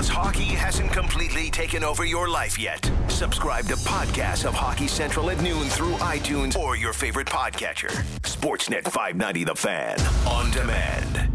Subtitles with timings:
[0.00, 2.90] because hockey hasn't completely taken over your life yet.
[3.08, 7.90] Subscribe to podcasts of Hockey Central at noon through iTunes or your favorite podcatcher.
[8.22, 11.30] Sportsnet 590 The Fan on demand.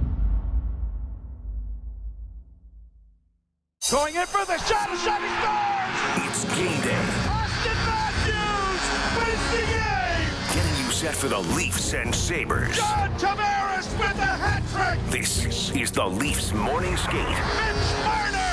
[3.92, 6.28] Going in for the shot, a shot, he scores!
[6.28, 7.06] It's game day.
[7.30, 8.82] Auston Matthews
[9.20, 10.56] wins the game!
[10.56, 12.76] Getting you set for the Leafs and Sabres.
[12.76, 15.12] John Tavares with a hat trick!
[15.12, 18.45] This is the Leafs Morning Skate Mitch Marner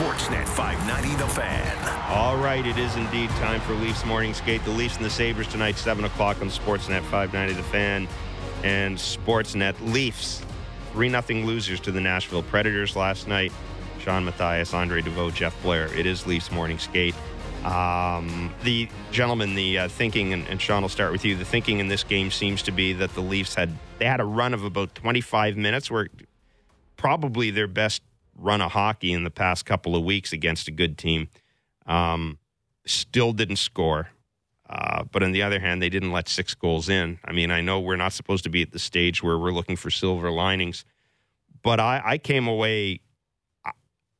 [0.00, 2.08] Sportsnet 590 The Fan.
[2.08, 4.64] All right, it is indeed time for Leafs Morning Skate.
[4.64, 8.08] The Leafs and the Sabres tonight, 7 o'clock on Sportsnet 590 The Fan
[8.64, 9.74] and Sportsnet.
[9.92, 10.42] Leafs,
[10.94, 13.52] 3 0 losers to the Nashville Predators last night.
[13.98, 15.92] Shawn Matthias, Andre Deveaux, Jeff Blair.
[15.94, 17.14] It is Leafs Morning Skate.
[17.66, 21.36] Um, the gentlemen, the uh, thinking, and, and Shawn, will start with you.
[21.36, 24.24] The thinking in this game seems to be that the Leafs had they had a
[24.24, 26.08] run of about 25 minutes, where
[26.96, 28.00] probably their best
[28.40, 31.28] run of hockey in the past couple of weeks against a good team.
[31.86, 32.38] Um,
[32.86, 34.08] still didn't score.
[34.68, 37.18] Uh, but on the other hand, they didn't let six goals in.
[37.24, 39.76] I mean, I know we're not supposed to be at the stage where we're looking
[39.76, 40.84] for silver linings,
[41.62, 43.00] but I, I came away,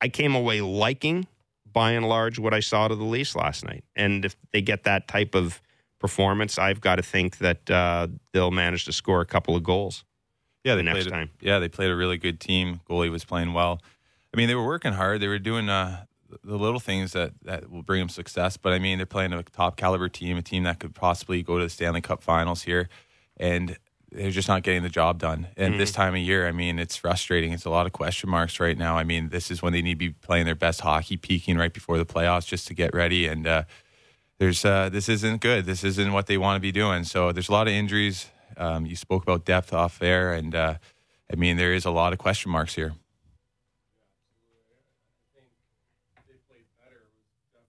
[0.01, 1.29] I came away liking
[1.73, 3.85] by and large what I saw to the Leafs last night.
[3.95, 5.63] And if they get that type of
[6.01, 10.05] performance, I've got to think that uh, they'll manage to score a couple of goals.
[10.65, 11.31] Yeah, they the next played, time.
[11.41, 12.81] Yeah, they played a really good team.
[12.91, 13.81] Goalie was playing well.
[14.33, 15.21] I mean, they were working hard.
[15.21, 16.05] They were doing uh,
[16.45, 18.57] the little things that, that will bring them success.
[18.57, 21.59] But I mean, they're playing a top caliber team, a team that could possibly go
[21.59, 22.89] to the Stanley Cup Finals here,
[23.37, 23.77] and
[24.13, 25.49] they're just not getting the job done.
[25.57, 27.53] And this time of year, I mean, it's frustrating.
[27.53, 28.97] It's a lot of question marks right now.
[28.97, 31.73] I mean, this is when they need to be playing their best hockey, peaking right
[31.73, 33.27] before the playoffs, just to get ready.
[33.27, 33.65] And uh,
[34.39, 35.65] there's uh, this isn't good.
[35.65, 37.05] This isn't what they want to be doing.
[37.05, 38.29] So there's a lot of injuries.
[38.57, 40.75] Um, you spoke about depth off there, and uh,
[41.33, 42.95] I mean there is a lot of question marks here.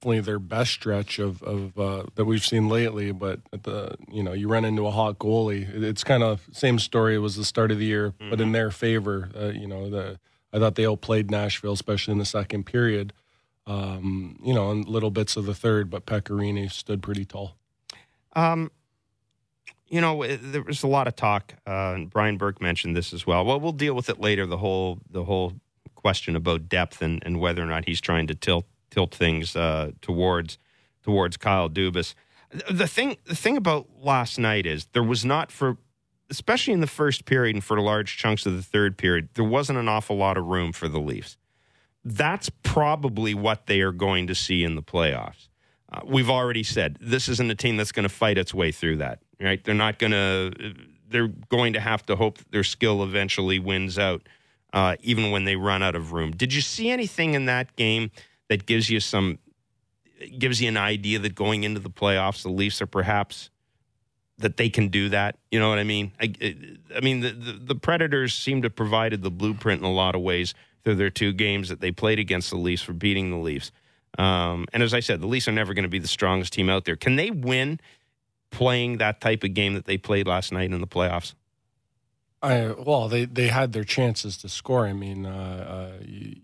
[0.02, 3.12] Definitely their best stretch of, of uh, that we've seen lately.
[3.12, 5.70] But at the you know you run into a hot goalie.
[5.84, 7.14] It's kind of same story.
[7.14, 9.30] It was the start of the year, but in their favor.
[9.40, 10.20] Uh, you know the
[10.52, 13.14] I thought they outplayed Nashville, especially in the second period.
[13.68, 17.56] Um, you know, and little bits of the third, but Pekka Rinne stood pretty tall.
[18.34, 18.72] Um,
[19.88, 23.28] you know, there was a lot of talk, uh, and Brian Burke mentioned this as
[23.28, 23.46] well.
[23.46, 24.48] Well, we'll deal with it later.
[24.48, 25.54] The whole the whole
[25.94, 29.92] question about depth and, and whether or not he's trying to tilt tilt things uh,
[30.02, 30.60] towards
[31.04, 32.14] towards Kyle Dubas.
[32.70, 35.78] The thing the thing about last night is there was not for
[36.30, 39.78] especially in the first period and for large chunks of the third period, there wasn't
[39.78, 41.38] an awful lot of room for the Leafs.
[42.06, 45.50] That's probably what they are going to see in the playoffs.
[45.92, 48.98] Uh, we've already said this isn't a team that's going to fight its way through
[48.98, 49.20] that.
[49.40, 49.64] Right?
[49.64, 50.74] They're not going to.
[51.10, 54.30] They're going to have to hope their skill eventually wins out,
[54.72, 56.32] uh, even when they run out of room.
[56.32, 58.12] Did you see anything in that game
[58.52, 59.40] that gives you some
[60.38, 63.50] gives you an idea that going into the playoffs, the Leafs are perhaps
[64.40, 65.38] that they can do that?
[65.52, 66.12] You know what I mean?
[66.20, 66.34] I,
[66.94, 70.22] I mean, the, the the Predators seem to provided the blueprint in a lot of
[70.22, 70.54] ways
[70.84, 73.72] through their two games that they played against the Leafs for beating the Leafs.
[74.20, 76.70] Um, and as I said, the Leafs are never going to be the strongest team
[76.70, 76.98] out there.
[76.98, 77.80] Can they win
[78.50, 81.36] playing that type of game that they played last night in the playoffs?
[82.42, 84.88] I well, they they had their chances to score.
[84.88, 86.36] I mean, uh, uh, you-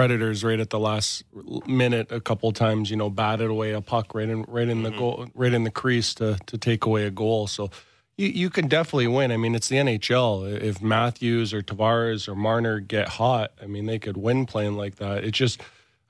[0.00, 1.24] Predators right at the last
[1.66, 4.90] minute a couple times, you know, batted away a puck right in right in the
[4.90, 7.46] goal, right in the crease to to take away a goal.
[7.46, 7.70] So
[8.16, 9.30] you you can definitely win.
[9.30, 10.62] I mean, it's the NHL.
[10.62, 14.96] If Matthews or Tavares or Marner get hot, I mean, they could win playing like
[14.96, 15.22] that.
[15.22, 15.60] It just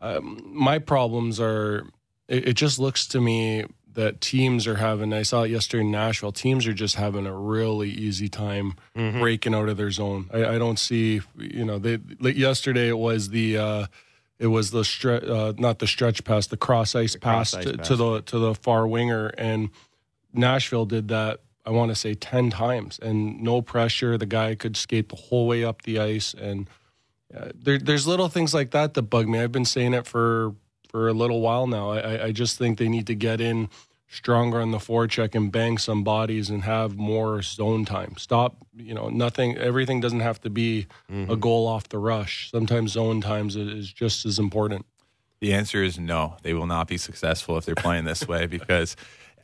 [0.00, 1.86] um, my problems are.
[2.28, 3.64] It, it just looks to me
[4.00, 5.12] that teams are having.
[5.12, 6.32] I saw it yesterday in Nashville.
[6.32, 10.28] Teams are just having a really easy time breaking out of their zone.
[10.32, 11.20] I, I don't see.
[11.38, 13.58] You know, they like yesterday it was the.
[13.58, 13.86] Uh,
[14.38, 17.64] it was the stre- uh, not the stretch pass, the cross ice pass, cross ice
[17.66, 17.88] to, pass.
[17.88, 19.68] to the to the far winger, and
[20.32, 21.40] Nashville did that.
[21.66, 24.16] I want to say ten times, and no pressure.
[24.16, 26.68] The guy could skate the whole way up the ice, and
[27.36, 29.40] uh, there, there's little things like that that bug me.
[29.40, 30.54] I've been saying it for
[30.88, 31.90] for a little while now.
[31.90, 33.68] I- I just think they need to get in
[34.10, 38.16] stronger on the forecheck and bang some bodies and have more zone time.
[38.18, 39.56] Stop, you know, nothing.
[39.56, 41.34] Everything doesn't have to be a mm-hmm.
[41.34, 42.50] goal off the rush.
[42.50, 44.84] Sometimes zone times is- just as important.
[45.40, 46.36] The answer is no.
[46.42, 48.96] They will not be successful if they're playing this way because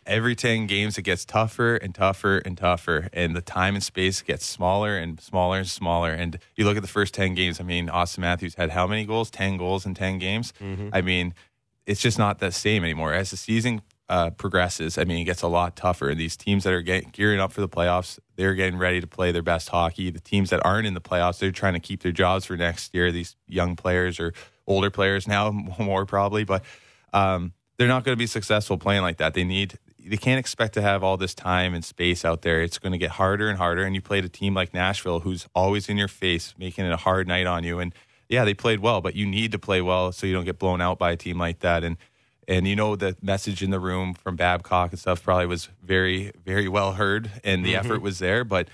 [0.04, 4.20] every 10 games it gets tougher and tougher and tougher and the time and space
[4.20, 7.64] gets smaller and smaller and smaller and you look at the first 10 games I
[7.64, 10.90] mean Auston Matthews had how many goals 10 goals in 10 games mm-hmm.
[10.92, 11.34] I mean
[11.86, 15.42] it's just not the same anymore as the season uh, progresses, I mean, it gets
[15.42, 16.10] a lot tougher.
[16.10, 19.06] And these teams that are getting, gearing up for the playoffs, they're getting ready to
[19.06, 20.10] play their best hockey.
[20.10, 22.94] The teams that aren't in the playoffs, they're trying to keep their jobs for next
[22.94, 23.10] year.
[23.10, 24.32] These young players or
[24.66, 26.64] older players now, more probably, but
[27.12, 29.34] um, they're not going to be successful playing like that.
[29.34, 29.78] They need
[30.08, 32.62] they can't expect to have all this time and space out there.
[32.62, 33.82] It's going to get harder and harder.
[33.82, 36.96] And you played a team like Nashville, who's always in your face, making it a
[36.96, 37.80] hard night on you.
[37.80, 37.92] And
[38.28, 40.80] yeah, they played well, but you need to play well so you don't get blown
[40.80, 41.82] out by a team like that.
[41.82, 41.96] And
[42.48, 46.32] and you know the message in the room from Babcock and stuff probably was very
[46.44, 47.86] very well heard, and the mm-hmm.
[47.86, 48.68] effort was there, but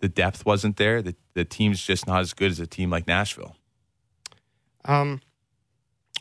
[0.00, 1.02] the depth wasn't there.
[1.02, 3.56] The the team's just not as good as a team like Nashville.
[4.84, 5.20] Um,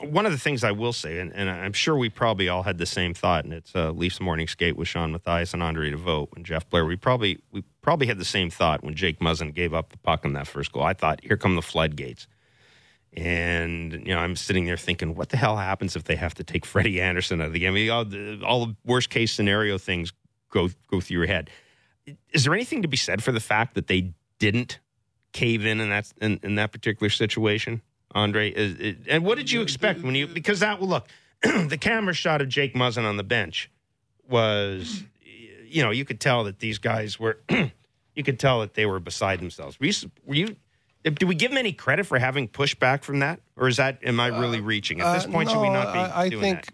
[0.02, 2.78] one of the things I will say, and, and, I'm sure we probably all had
[2.78, 6.30] the same thought, and it's uh, Leafs Morning Skate with Shawn Matthias and Andre Deveaux
[6.36, 6.86] and Jeff Blair.
[6.86, 10.26] We probably we probably had the same thought when Jake Muzzin gave up the puck
[10.26, 10.84] on that first goal.
[10.84, 12.28] I thought, here come the floodgates.
[13.18, 16.44] And you know, I'm sitting there thinking, what the hell happens if they have to
[16.44, 17.74] take Freddie Andersen out of the game?
[17.74, 20.14] I mean, all the, all the worst case scenario things
[20.52, 21.50] go go through your head.
[22.32, 24.80] Is there anything to be said for the fact that they didn't
[25.34, 27.82] cave in in that in, in that particular situation?
[28.14, 28.52] Andre.
[28.52, 30.28] Is, and what did you expect when you?
[30.28, 31.08] Because that well, look,
[31.42, 33.72] the camera shot of Jake Muzzin on the bench
[34.30, 35.04] was,
[35.66, 39.00] you know, you could tell that these guys were, you could tell that they were
[39.00, 39.80] beside themselves.
[39.80, 39.94] Were you?
[40.24, 40.56] Were you
[41.10, 44.20] do we give them any credit for having pushback from that, or is that am
[44.20, 45.50] I really uh, reaching at this uh, point?
[45.50, 46.00] Uh, no, should we not be?
[46.00, 46.74] I, I think that?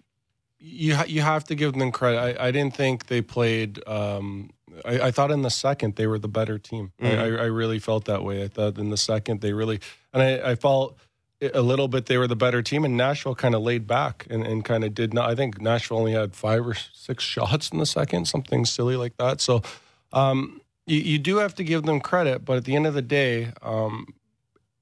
[0.59, 2.39] you ha- you have to give them credit.
[2.39, 3.85] I, I didn't think they played.
[3.87, 4.51] Um,
[4.85, 6.91] I, I, thought in the second they were the better team.
[7.01, 7.19] Mm-hmm.
[7.19, 8.43] I, I, really felt that way.
[8.43, 9.79] I thought in the second they really,
[10.13, 10.97] and I, I felt
[11.53, 14.45] a little bit they were the better team, and Nashville kind of laid back and,
[14.45, 15.29] and kind of did not.
[15.29, 19.17] I think Nashville only had five or six shots in the second, something silly like
[19.17, 19.41] that.
[19.41, 19.61] So
[20.11, 23.01] um, you, you, do have to give them credit, but at the end of the
[23.01, 24.07] day, um,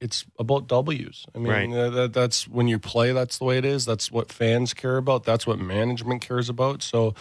[0.01, 1.25] it's about W's.
[1.33, 1.71] I mean, right.
[1.71, 3.13] uh, that, that's when you play.
[3.13, 3.85] That's the way it is.
[3.85, 5.23] That's what fans care about.
[5.23, 6.81] That's what management cares about.
[6.81, 7.13] So.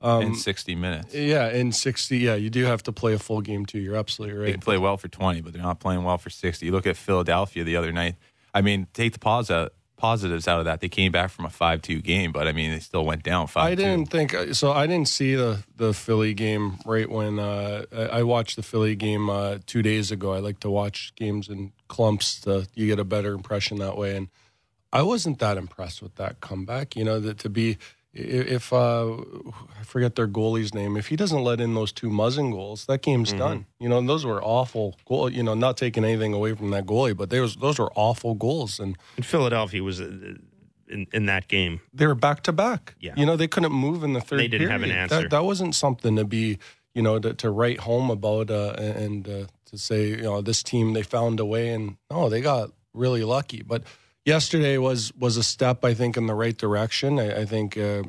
[0.00, 1.14] Um, in 60 minutes.
[1.14, 2.16] Yeah, in 60.
[2.16, 3.80] Yeah, you do have to play a full game too.
[3.80, 4.52] You're absolutely right.
[4.52, 6.64] They play well for 20, but they're not playing well for 60.
[6.64, 8.14] You look at Philadelphia the other night.
[8.54, 10.80] I mean, take the pause out, positives out of that.
[10.80, 13.70] They came back from a five-two game, but I mean, they still went down five.
[13.72, 14.72] I didn't think so.
[14.72, 19.28] I didn't see the the Philly game right when uh, I watched the Philly game
[19.28, 20.32] uh, two days ago.
[20.32, 22.40] I like to watch games in clumps.
[22.40, 24.28] To, you get a better impression that way, and
[24.92, 26.96] I wasn't that impressed with that comeback.
[26.96, 27.76] You know, that to be
[28.12, 29.12] if uh,
[29.78, 33.02] I forget their goalie's name, if he doesn't let in those two Muzzin goals, that
[33.02, 33.38] game's mm-hmm.
[33.38, 33.66] done.
[33.78, 35.30] You know, those were awful goal.
[35.30, 38.80] You know, not taking anything away from that goalie, but those those were awful goals.
[38.80, 40.34] And, and Philadelphia was uh,
[40.88, 41.80] in, in that game.
[41.94, 42.96] They were back to back.
[42.98, 44.40] Yeah, you know, they couldn't move in the third.
[44.40, 44.80] They didn't period.
[44.80, 45.22] have an answer.
[45.22, 46.58] That, that, wasn't something to be,
[46.94, 50.64] you know, to, to write home about uh, and uh, to say, you know, this
[50.64, 51.68] team they found a way.
[51.68, 53.84] And no, they got really lucky, but
[54.24, 57.18] yesterday was was a step I think in the right direction.
[57.18, 58.02] I, I think uh,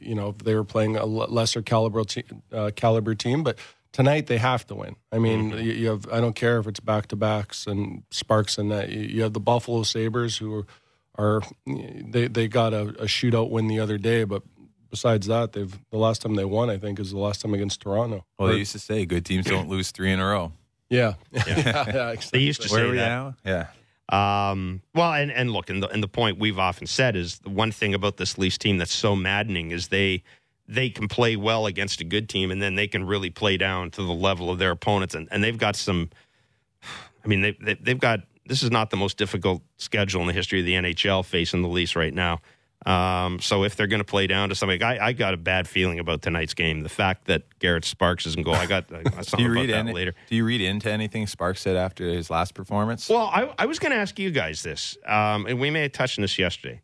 [0.00, 3.58] you know they were playing a lesser caliber te- uh, caliber team, but
[3.92, 4.96] tonight they have to win.
[5.12, 5.60] I mean, mm-hmm.
[5.60, 8.90] you, you, have I don't care if it's back to backs and Sparks and that.
[8.90, 10.66] You, you, have the Buffalo Sabres who are,
[11.16, 14.42] are they they got a, a shootout win the other day, but
[14.90, 17.80] besides that, they've the last time they won, I think, is the last time against
[17.80, 18.24] Toronto.
[18.38, 20.52] Well, they used to say good teams don't lose three in a row.
[20.90, 23.08] Yeah, yeah, yeah, yeah they used to Where say that.
[23.08, 23.36] Now?
[23.44, 23.66] Yeah,
[24.10, 27.50] um, well, and, and look, and the, and the point we've often said is the
[27.50, 30.22] one thing about this Leafs team that's so maddening is they
[30.66, 33.90] they can play well against a good team, and then they can really play down
[33.92, 36.10] to the level of their opponents, and, and they've got some.
[37.24, 40.32] I mean, they, they they've got this is not the most difficult schedule in the
[40.32, 42.40] history of the NHL facing the Leafs right now.
[42.86, 45.68] Um, so if they're going to play down to something, I, I, got a bad
[45.68, 46.82] feeling about tonight's game.
[46.82, 49.70] The fact that Garrett Sparks isn't goal, I got, I got something do you read
[49.70, 50.14] any, later.
[50.28, 53.08] Do you read into anything Sparks said after his last performance?
[53.08, 55.92] Well, I, I was going to ask you guys this, um, and we may have
[55.92, 56.80] touched on this yesterday.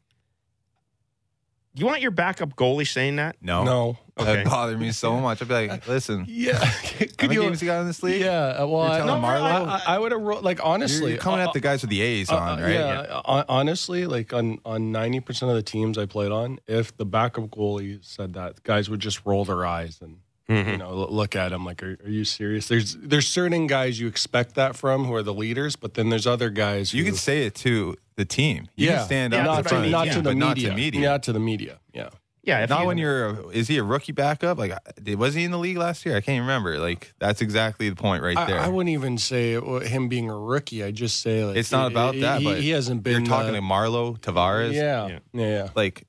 [1.75, 3.37] Do you want your backup goalie saying that?
[3.41, 3.65] No.
[3.65, 3.99] No.
[4.17, 4.37] Okay.
[4.37, 5.43] That bothered me so much.
[5.43, 6.25] I'd be like, listen.
[6.35, 6.59] Yeah.
[6.99, 8.21] Could how many you, games you got in this league?
[8.21, 8.61] Yeah.
[8.61, 9.67] Uh, well, I, no, Marlo?
[9.67, 11.13] I, I would have wrote, like, honestly.
[11.13, 12.73] You're, coming uh, at the guys with the A's uh, on, right?
[12.73, 13.03] Yeah.
[13.09, 13.45] yeah.
[13.49, 18.05] Honestly, like, on, on 90% of the teams I played on, if the backup goalie
[18.05, 20.71] said that, guys would just roll their eyes and Mm-hmm.
[20.71, 22.69] You know, look at them like, are, are, you serious?
[22.69, 26.27] There's there's certain guys you expect that from who are the leaders, but then there's
[26.27, 26.93] other guys.
[26.93, 28.69] You can say it to the team.
[28.77, 30.47] You yeah, stand yeah, up, not, to, not to the media.
[30.47, 31.01] not to the media.
[31.01, 31.81] Not to the media.
[31.95, 32.11] Yeah.
[32.47, 33.27] Yeah, not when you're.
[33.27, 34.59] A, is he a rookie backup?
[34.59, 34.73] Like,
[35.17, 36.17] was he in the league last year?
[36.17, 36.79] I can't remember.
[36.79, 38.61] Like, that's exactly the point right there.
[38.61, 40.85] I, I wouldn't even say him being a rookie.
[40.85, 42.41] I just say like it's not about that.
[42.41, 43.25] He, but he hasn't been.
[43.25, 44.75] You're talking uh, to Marleau Tavares.
[44.75, 45.69] Yeah, yeah, yeah.
[45.75, 46.07] Like,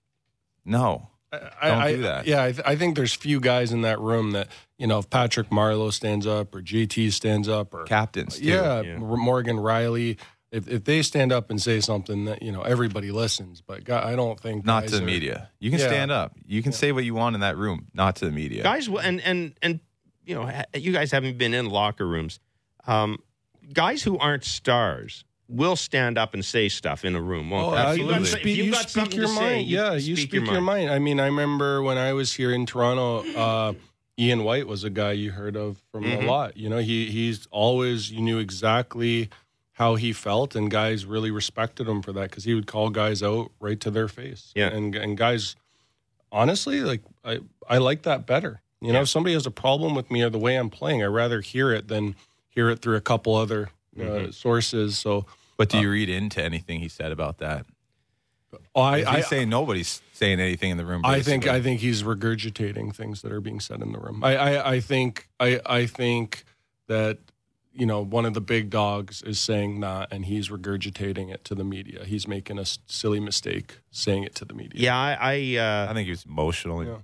[0.66, 2.28] no, I, don't I, do that.
[2.28, 5.10] Yeah, I, th- I, think there's few guys in that room that you know if
[5.10, 8.40] Patrick Marleau stands up or JT stands up or captains.
[8.40, 8.46] Too.
[8.46, 8.98] Yeah, yeah.
[8.98, 10.18] Morgan Rielly.
[10.52, 13.94] if if they stand up and say something that you know everybody listens, but gu-
[13.96, 15.50] I don't think Not to the are- media.
[15.60, 15.88] You can Yeah.
[15.88, 16.34] stand up.
[16.46, 17.88] You can say what you want in that room.
[17.94, 18.64] Not to the media.
[18.64, 19.80] guys and and and
[20.26, 22.40] you know you guys haven't been in locker rooms
[22.88, 23.18] um,
[23.74, 27.72] guys who aren't stars will stand up and say stuff in a room won't Oh,
[27.72, 27.78] they?
[27.78, 29.46] I- If you've got you speak, you got speak something your to mind.
[29.48, 30.90] say, yeah, you speak, your, mind.
[30.90, 33.74] I mean, I remember when I was here in Toronto, uh,
[34.18, 36.24] Ian White was a guy you heard of from Mhm.
[36.24, 36.58] a lot.
[36.58, 39.30] You know, he he's always you knew exactly
[39.74, 43.22] how he felt, and guys really respected him for that because he would call guys
[43.22, 44.52] out right to their face.
[44.56, 44.68] Yeah.
[44.68, 45.56] and and guys,
[46.32, 48.62] honestly, like I I like that better.
[48.82, 51.08] You know, if somebody has a problem with me or the way I'm playing, I
[51.08, 52.16] rather hear it than
[52.50, 54.32] hear it through a couple other uh, Mm-hmm.
[54.32, 54.98] sources.
[54.98, 55.26] So
[55.58, 57.66] But do you read into anything he said about that?
[58.76, 61.02] I He's I, saying nobody's saying anything in the room.
[61.06, 61.46] I think.
[61.48, 64.24] I think he's regurgitating things that are being said in the room.
[64.24, 66.46] I, I, I think I, I think
[66.88, 67.18] that
[67.74, 71.56] you know one of the big dogs is saying that, and he's regurgitating it to
[71.56, 72.06] the media.
[72.06, 74.82] He's making a silly mistake saying it to the media.
[74.82, 76.84] yeah i i, uh, I think he was emotional.
[76.86, 76.98] Yeah.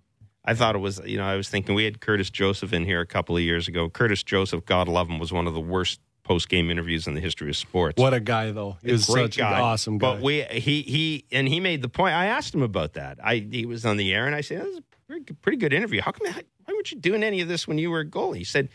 [0.45, 2.99] I thought it was you know i was thinking we had curtis joseph in here
[2.99, 5.99] a couple of years ago curtis joseph god love him was one of the worst
[6.31, 8.77] post-game interviews in the history of sports What a guy, though.
[8.81, 10.13] He was such guy, an awesome guy.
[10.13, 12.13] But we he he and he made the point.
[12.15, 13.19] I asked him about that.
[13.21, 15.57] I he was on the air and I said, "That was a pretty good, pretty
[15.57, 16.01] good interview.
[16.01, 16.31] How come?
[16.31, 16.41] Why
[16.73, 18.69] weren't you doing any of this when you were a goalie?" He said,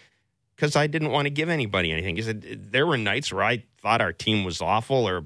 [0.55, 3.65] "Because I didn't want to give anybody anything." He said, "There were nights where I
[3.81, 5.25] thought our team was awful or."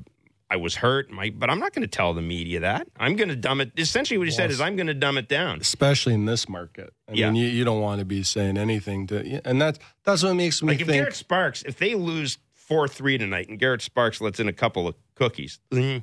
[0.50, 2.88] I was hurt, my, but I'm not going to tell the media that.
[2.98, 3.70] I'm going to dumb it.
[3.78, 5.60] Essentially, what he said is, I'm going to dumb it down.
[5.60, 7.30] Especially in this market, I Yeah.
[7.30, 10.60] mean, you, you don't want to be saying anything to, and that's that's what makes
[10.62, 10.96] me Like if think.
[10.98, 14.88] Garrett Sparks, if they lose four three tonight, and Garrett Sparks lets in a couple
[14.88, 16.02] of cookies, mm,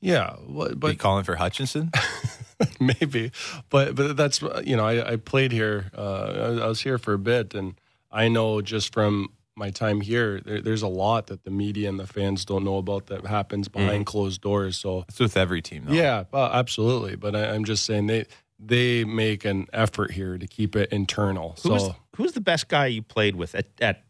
[0.00, 1.90] yeah, what- But but you calling for Hutchinson?
[2.80, 3.30] maybe
[3.68, 7.12] but but that's you know i, I played here uh, I, I was here for
[7.12, 7.74] a bit and
[8.10, 11.98] i know just from my time here there, there's a lot that the media and
[11.98, 15.84] the fans don't know about that happens behind closed doors so It's with every team,
[15.86, 15.92] though.
[15.94, 18.26] yeah well, absolutely but I, i'm just saying they
[18.58, 22.86] they make an effort here to keep it internal Who's so who's the best guy
[22.86, 24.02] you played with at at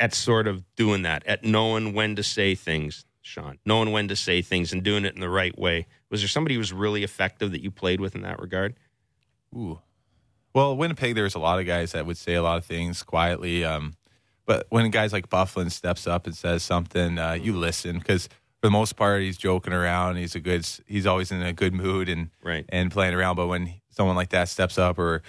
[0.00, 4.14] at sort of doing that, at knowing when to say things, Shawn, knowing when to
[4.14, 5.88] say things and doing it in the right way?
[6.08, 8.76] Was there somebody who was really effective that you played with in that regard?
[9.56, 9.80] Ooh.
[10.54, 13.64] Well, Winnipeg, there's a lot of guys that would say a lot of things quietly.
[13.64, 13.94] Um,
[14.48, 18.26] but when guys like Byfuglien steps up and says something, uh, you listen because
[18.60, 20.16] for the most part, he's joking around.
[20.16, 20.66] He's a good.
[20.86, 22.64] He's always in a good mood and Right.
[22.70, 23.36] and playing around.
[23.36, 25.22] But when someone like that steps up, or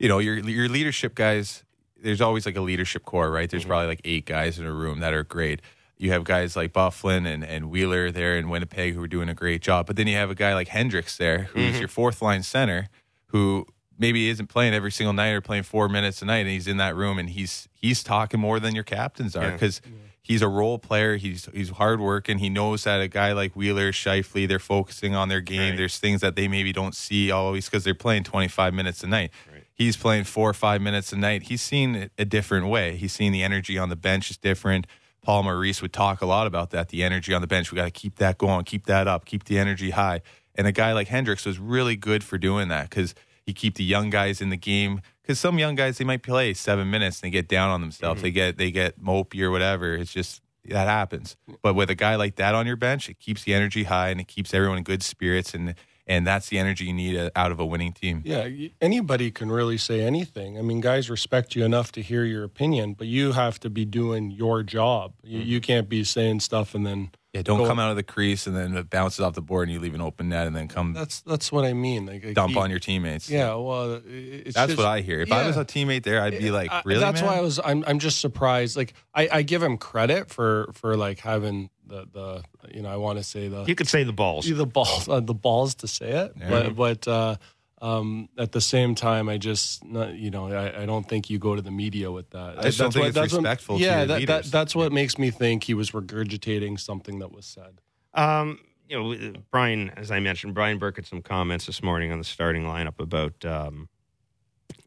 [0.00, 1.62] you know, your your leadership guys,
[2.02, 3.48] there's always like a leadership core, right?
[3.48, 5.62] There's probably like eight guys in a room that are great.
[5.96, 9.34] You have guys like Byfuglien and, and Wheeler there in Winnipeg who are doing a
[9.34, 9.86] great job.
[9.86, 12.88] But then you have a guy like Hendricks there, who's your fourth line center,
[13.28, 13.64] who
[13.96, 16.78] maybe isn't playing every single night or playing four minutes a night, and he's in
[16.78, 19.50] that room and he's he's talking more than your captains are Yeah.
[19.52, 19.80] because
[20.22, 21.16] he's a role player.
[21.16, 22.38] He's he's hardworking.
[22.38, 25.70] He knows that a guy like Wheeler, Scheifele, they're focusing on their game.
[25.70, 25.76] Right.
[25.76, 29.30] There's things that they maybe don't see always because they're playing 25 minutes a night.
[29.76, 31.40] He's playing four or five minutes a night.
[31.50, 32.96] He's seen it a different way.
[32.96, 34.86] He's seen the energy on the bench is different.
[35.22, 36.90] Paul Maurice would talk a lot about that.
[36.90, 39.44] The energy on the bench, we got to keep that going, keep that up, keep
[39.44, 40.20] the energy high.
[40.54, 43.14] And a guy like Hendricks was really good for doing that because
[43.46, 45.00] he keep the young guys in the game.
[45.22, 48.22] Because some young guys they might play seven minutes and they get down on themselves.
[48.22, 49.94] They get they get mopey or whatever.
[49.94, 51.36] It's just that happens.
[51.62, 54.20] But with a guy like that on your bench, it keeps the energy high and
[54.20, 55.74] it keeps everyone in good spirits and
[56.06, 58.22] and that's the energy you need uh, out of a winning team.
[58.24, 58.46] Yeah,
[58.80, 60.58] anybody can really say anything.
[60.58, 63.86] I mean, guys respect you enough to hear your opinion, but you have to be
[63.86, 65.14] doing your job.
[65.22, 68.04] You, you can't be saying stuff and then Yeah, don't Go- come out of the
[68.04, 70.54] crease and then it bounces off the board and you leave an open net and
[70.54, 72.06] then come that's that's what I mean.
[72.06, 73.28] Like, like, dump you- on your teammates.
[73.28, 75.20] Yeah, well, it- it's That's just- what I hear.
[75.20, 75.46] If I yeah.
[75.48, 77.00] was a teammate there, I'd be like, I- really?
[77.00, 77.30] that's man?
[77.30, 77.58] why I was.
[77.64, 77.82] I'm.
[77.88, 78.76] I'm just surprised.
[78.76, 82.96] Like I, I give him credit for for like having the the you know I
[82.96, 84.46] want to say the You could say the balls.
[84.48, 86.48] the balls uh, the balls to say it, Yeah.
[86.50, 87.36] but but uh,
[87.84, 91.38] um, at the same time, I just not, you know I, I don't think you
[91.38, 92.58] go to the media with that.
[92.58, 95.30] I just don't think it's respectful to yeah, your that, that that's what makes me
[95.30, 97.82] think he was regurgitating something that was said.
[98.14, 102.18] Um, you know, Brian, as I mentioned, Brian Burke had some comments this morning on
[102.18, 103.88] the starting lineup about um,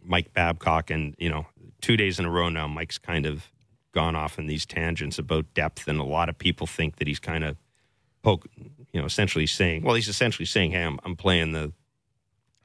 [0.04, 1.46] Mike Babcock, and you know,
[1.82, 3.52] two days in a row now, Mike's kind of
[3.92, 7.20] gone off in these tangents about depth, and a lot of people think that he's
[7.20, 7.58] kind of
[8.24, 8.48] poke,
[8.92, 11.72] you know, essentially saying, well, he's essentially saying, hey, I'm, I'm playing the,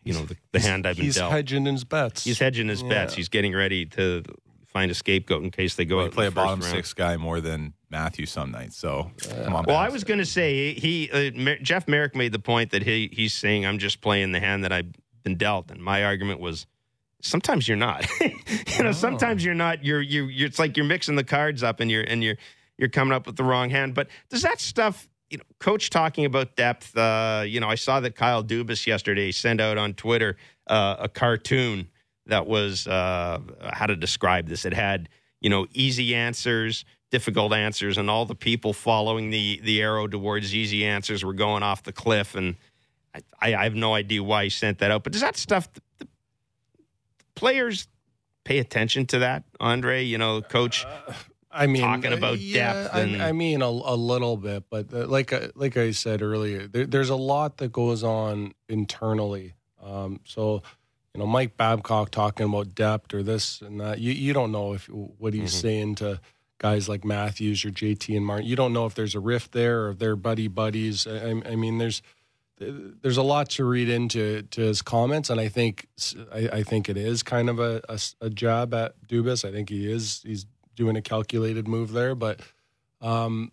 [0.05, 1.31] you know, the, the hand I've been He's dealt.
[1.33, 2.25] He's hedging his bets.
[2.25, 3.15] he's hedging his bets.
[3.15, 4.23] He's getting ready to
[4.67, 6.73] find a scapegoat in case they go Well, out you play a first bottom round.
[6.73, 8.77] six guy more than Matthew some nights.
[8.77, 9.11] So
[9.45, 9.65] come on.
[9.67, 12.83] Well, I was going to say he uh, Mer- Jeff Marek made the point that
[12.83, 14.93] he he's saying I'm just playing the hand that I've
[15.25, 16.67] been dealt, and my argument was
[17.21, 18.07] sometimes you're not.
[18.21, 19.85] you know, sometimes you're not.
[19.85, 20.25] You're you.
[20.27, 22.37] You're, it's like you're mixing the cards up, and you're and you're
[22.79, 23.95] you're coming up with the wrong hand.
[23.95, 26.95] But does that stuff, you know, coach talking about depth?
[26.97, 30.37] Uh, you know, I saw that Kyle Dubas yesterday sent out on Twitter
[30.67, 31.89] uh, a cartoon
[32.27, 33.41] that was uh,
[33.73, 34.67] how to describe this.
[34.67, 35.09] It had
[35.41, 40.55] you know easy answers, difficult answers, and all the people following the the arrow towards
[40.55, 42.35] easy answers were going off the cliff.
[42.35, 42.57] And
[43.41, 45.03] I, I have no idea why he sent that out.
[45.03, 45.73] But does that stuff?
[45.73, 46.09] The, the
[47.35, 47.89] players
[48.45, 50.05] pay attention to that, Andre?
[50.05, 50.85] You know, coach.
[51.53, 52.95] Uh, I mean, talking about yeah, depth.
[52.95, 56.67] And, I, I, mean, a, a, little bit, but uh, like like I said earlier,
[56.67, 59.55] there, there's a lot that goes on internally.
[59.83, 60.63] Um, so,
[61.15, 63.99] you know, Mike Babcock talking about depth or this and that.
[63.99, 65.61] You you don't know if what he's mm-hmm.
[65.61, 66.21] saying to
[66.59, 68.47] guys like Matthews or JT and Martin.
[68.47, 71.07] You don't know if there's a rift there or if they're buddy buddies.
[71.07, 72.03] I, I mean, there's
[72.59, 75.87] there's a lot to read into to his comments, and I think
[76.33, 79.47] I, I think it is kind of a, a, a, jab at Dubas.
[79.47, 82.41] I think he is he's doing a calculated move there, but
[83.01, 83.53] um,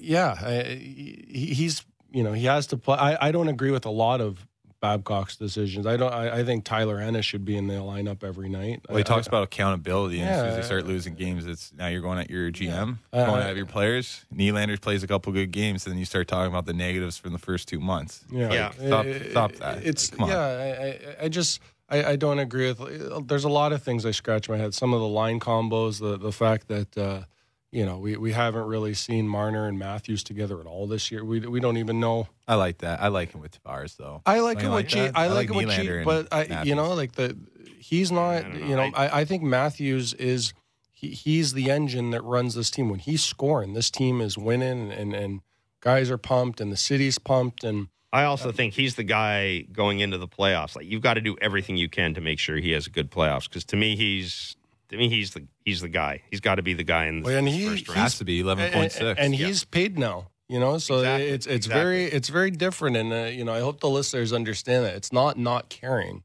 [0.00, 2.96] yeah, I, he, he's you know he has to play.
[2.96, 4.46] I, I don't agree with a lot of
[4.80, 5.86] Babcock's decisions.
[5.86, 6.12] I don't.
[6.12, 8.82] I, I, think Tyler Ennis should be in the lineup every night.
[8.88, 11.72] Well, he talks about accountability, and yeah, as soon as they start losing games, it's
[11.74, 13.26] now you're going at your GM, yeah.
[13.26, 14.24] going uh, at your players.
[14.32, 17.32] Nylander plays a couple good games, and then you start talking about the negatives from
[17.32, 18.24] the first two months.
[18.30, 18.70] Yeah, yeah.
[18.70, 19.84] stop, stop that.
[19.84, 21.16] It's yeah.
[21.20, 21.60] I, I just.
[21.88, 23.28] I, I, don't agree with.
[23.28, 24.74] There's a lot of things I scratch my head.
[24.74, 27.22] Some of the line combos, the the fact that uh,
[27.70, 31.24] you know, we, we haven't really seen Marner and Matthews together at all this year.
[31.24, 32.28] We we don't even know.
[32.46, 33.02] I like that.
[33.02, 34.22] I like him with Tavares though.
[34.24, 35.00] I like him with G.
[35.00, 36.02] I, I like him with G.
[36.02, 37.36] But I, you know, like the
[37.78, 38.48] he's not.
[38.48, 38.66] Know.
[38.66, 40.54] You know, I, I think Matthews is
[40.92, 42.88] he, he's the engine that runs this team.
[42.88, 45.42] When he's scoring, this team is winning, and and
[45.80, 47.88] guys are pumped, and the city's pumped, and.
[48.12, 50.74] I also think he's the guy going into the playoffs.
[50.74, 53.10] Like you've got to do everything you can to make sure he has a good
[53.10, 53.48] playoffs.
[53.48, 54.56] Because to me, he's
[54.88, 56.22] to me, he's the he's the guy.
[56.30, 58.00] He's got to be the guy in the well, and he, first round.
[58.00, 60.28] Has to be eleven point six, and, he's paid now.
[60.48, 61.82] You know, so exactly, it's it's exactly.
[61.82, 65.12] very it's very different, and uh, you know, I hope the listeners understand that it's
[65.12, 66.22] not not caring,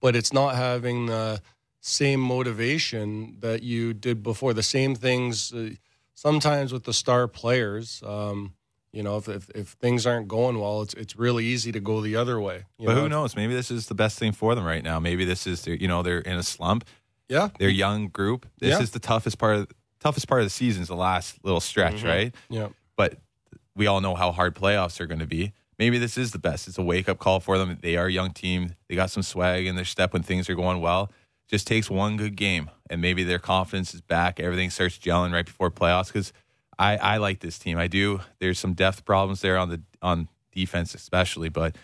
[0.00, 1.42] but it's not having the
[1.80, 4.54] same motivation that you did before.
[4.54, 5.70] The same things uh,
[6.14, 8.02] sometimes with the star players.
[8.06, 8.54] Um,
[8.92, 12.00] you know, if, if, if things aren't going well, it's it's really easy to go
[12.00, 12.64] the other way.
[12.78, 13.02] but know?
[13.02, 13.36] who knows?
[13.36, 14.98] Maybe this is the best thing for them right now.
[14.98, 16.84] Maybe this is you know they're in a slump
[17.28, 18.46] yeah, their young group.
[18.58, 18.82] This yeah.
[18.82, 19.56] is the toughest part.
[19.56, 19.68] Of,
[20.00, 22.06] toughest part of the season is the last little stretch, mm-hmm.
[22.06, 22.34] right?
[22.48, 22.68] Yeah.
[22.96, 23.18] But
[23.74, 25.52] we all know how hard playoffs are going to be.
[25.78, 26.68] Maybe this is the best.
[26.68, 27.78] It's a wake up call for them.
[27.82, 28.74] They are a young team.
[28.88, 31.10] They got some swag in their step when things are going well.
[31.48, 34.40] Just takes one good game, and maybe their confidence is back.
[34.40, 36.08] Everything starts gelling right before playoffs.
[36.08, 36.32] Because
[36.78, 37.78] I, I like this team.
[37.78, 38.20] I do.
[38.38, 41.76] There's some depth problems there on the on defense, especially, but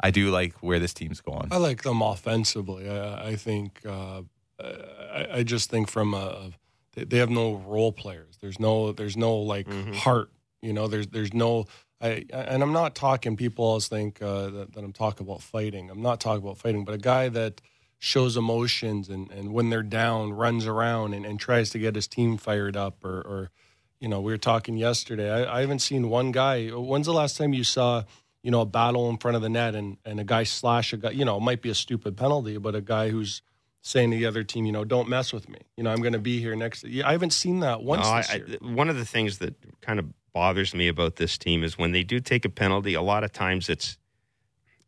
[0.00, 1.48] I do like where this team's going.
[1.50, 2.88] I like them offensively.
[2.88, 4.22] I, I think uh,
[4.60, 6.52] I, I, just think from a
[6.94, 8.38] they have no role players.
[8.40, 9.92] There's no there's no like mm-hmm.
[9.92, 10.30] heart.
[10.62, 11.66] You know, there's there's no.
[12.00, 13.36] I and I'm not talking.
[13.36, 15.90] People always think uh, that, that I'm talking about fighting.
[15.90, 17.60] I'm not talking about fighting, but a guy that
[17.98, 22.06] shows emotions and, and when they're down runs around and, and tries to get his
[22.06, 23.50] team fired up or, or
[24.00, 27.36] you know we were talking yesterday I, I, haven't seen one guy when's the last
[27.36, 28.04] time you saw
[28.42, 30.96] you know a battle in front of the net and, and a guy slash a
[30.96, 33.42] guy you know it might be a stupid penalty but a guy who's
[33.82, 35.58] saying to the other team, you know, don't mess with me.
[35.76, 36.84] You know, I'm going to be here next.
[36.84, 38.06] I haven't seen that once.
[38.06, 41.78] No, I, one of the things that kind of bothers me about this team is
[41.78, 42.94] when they do take a penalty.
[42.94, 43.96] A lot of times it's,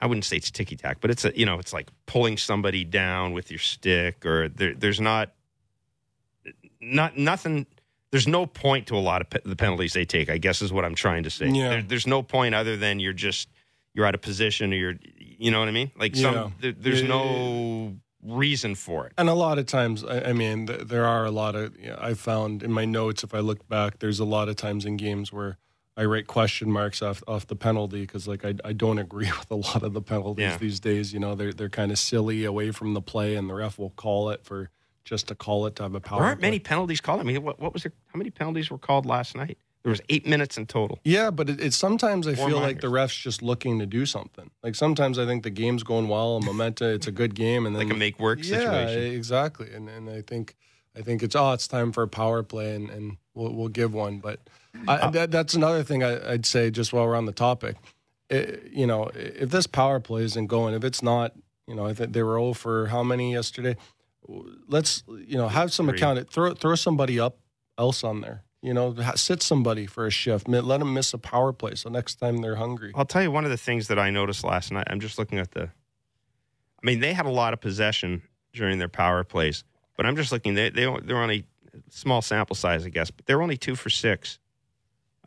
[0.00, 2.84] I wouldn't say it's ticky tack, but it's a, you know, it's like pulling somebody
[2.84, 5.32] down with your stick, or there, there's not,
[6.80, 7.66] not nothing.
[8.12, 10.30] There's no point to a lot of pe- the penalties they take.
[10.30, 11.48] I guess is what I'm trying to say.
[11.48, 11.68] Yeah.
[11.68, 13.48] There, there's no point other than you're just
[13.94, 15.90] you're out of position or you're, you know what I mean?
[15.96, 16.50] Like some, yeah.
[16.60, 17.08] there, there's yeah.
[17.08, 19.12] no reason for it.
[19.18, 21.88] And a lot of times, I, I mean, th- there are a lot of, you
[21.88, 24.84] know, I found in my notes, if I look back, there's a lot of times
[24.84, 25.58] in games where
[25.96, 29.50] I write question marks off, off the penalty because, like, I, I don't agree with
[29.50, 30.56] a lot of the penalties yeah.
[30.56, 31.12] these days.
[31.12, 33.90] You know, they're, they're kind of silly away from the play, and the ref will
[33.90, 34.70] call it for
[35.10, 36.20] just to call it to have a power.
[36.20, 36.46] There aren't play.
[36.46, 37.18] many penalties called.
[37.18, 37.92] I mean, what, what was there?
[38.06, 39.58] How many penalties were called last night?
[39.82, 41.00] There was eight minutes in total.
[41.02, 42.74] Yeah, but it, it's sometimes I Four feel minors.
[42.74, 44.52] like the refs just looking to do something.
[44.62, 47.74] Like sometimes I think the game's going well, and momentum, it's a good game, and
[47.74, 49.02] then like a make work yeah, situation.
[49.14, 49.72] exactly.
[49.72, 50.54] And and I think
[50.96, 53.92] I think it's oh, it's time for a power play, and, and we'll we'll give
[53.92, 54.20] one.
[54.20, 54.38] But
[54.86, 57.74] I, uh, that, that's another thing I, would say just while we're on the topic.
[58.28, 61.32] It, you know, if this power play isn't going, if it's not,
[61.66, 63.76] you know, I think they were all for how many yesterday.
[64.68, 66.30] Let's you know have some account.
[66.30, 67.38] Throw throw somebody up
[67.78, 68.44] else on there.
[68.62, 70.46] You know, sit somebody for a shift.
[70.46, 72.92] Let them miss a power play so next time they're hungry.
[72.94, 74.86] I'll tell you one of the things that I noticed last night.
[74.90, 75.62] I'm just looking at the.
[75.62, 79.64] I mean, they had a lot of possession during their power plays,
[79.96, 80.54] but I'm just looking.
[80.54, 81.42] They they they're on a
[81.88, 84.38] small sample size, I guess, but they're only two for six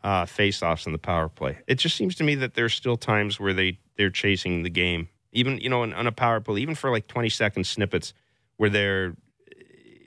[0.04, 1.58] uh, face-offs in the power play.
[1.66, 5.08] It just seems to me that there's still times where they they're chasing the game,
[5.32, 8.14] even you know, on, on a power play, even for like 20 second snippets
[8.56, 9.14] where they're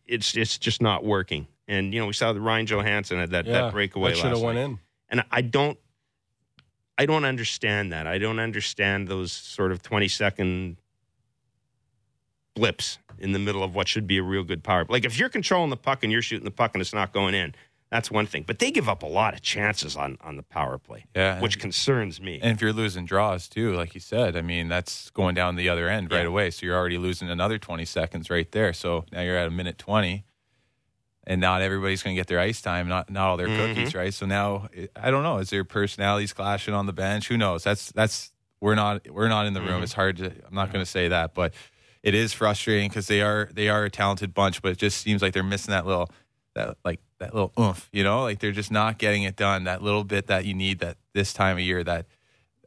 [0.05, 1.47] it's it's just not working.
[1.67, 4.25] And you know, we saw the Ryan Johansen had that, Yeah, that breakaway that should
[4.25, 4.65] last have went night.
[4.65, 4.79] in.
[5.09, 5.77] And I don't
[6.97, 8.07] I don't understand that.
[8.07, 10.77] I don't understand those sort of 20 second
[12.55, 14.85] blips in the middle of what should be a real good power.
[14.89, 17.35] Like if you're controlling the puck and you're shooting the puck and it's not going
[17.35, 17.53] in,
[17.89, 18.43] that's one thing.
[18.45, 21.39] But they give up a lot of chances on on the power play, Yeah.
[21.39, 22.39] which concerns me.
[22.41, 25.69] And if you're losing draws too, like you said, I mean, that's going down the
[25.69, 26.27] other end right Yeah.
[26.27, 26.51] away.
[26.51, 28.73] So you're already losing another 20 seconds right there.
[28.73, 30.25] So now you're at a minute 20,
[31.25, 33.73] and not everybody's going to get their ice time, not not all their Mm-hmm.
[33.73, 34.13] cookies, right?
[34.13, 35.37] So now I don't know.
[35.39, 37.27] Is there personalities clashing on the bench?
[37.27, 37.63] Who knows?
[37.63, 39.69] That's that's we're not we're not in the Mm-hmm.
[39.69, 39.83] room.
[39.83, 40.25] It's hard to.
[40.47, 41.53] I'm not going to say that, but
[42.03, 45.21] it is frustrating because they are they are a talented bunch, but it just seems
[45.21, 46.09] like they're missing that little
[46.57, 49.63] that like that little oomph, you know, like they're just not getting it done.
[49.63, 51.83] That little bit that you need that this time of year.
[51.83, 52.07] That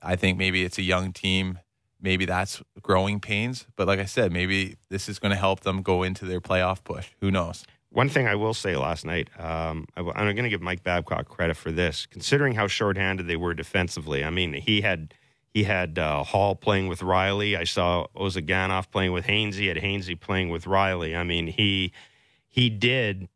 [0.03, 1.59] I think maybe it's a young team,
[2.01, 3.67] maybe that's growing pains.
[3.77, 6.83] But like I said, maybe this is going to help them go into their playoff
[6.83, 7.09] push.
[7.21, 7.65] Who knows?
[7.91, 11.29] One thing I will say last night, um, I, am going to give Mike Babcock
[11.29, 14.25] credit for this, considering how shorthanded they were defensively.
[14.25, 15.13] I mean, he had
[15.53, 17.59] he had uh, Holl playing with Rielly.
[17.59, 19.67] I saw Ozhiganov playing with Hainsey.
[19.67, 21.17] Had Hainsey playing with Rielly.
[21.17, 21.93] I mean, he
[22.47, 23.29] he did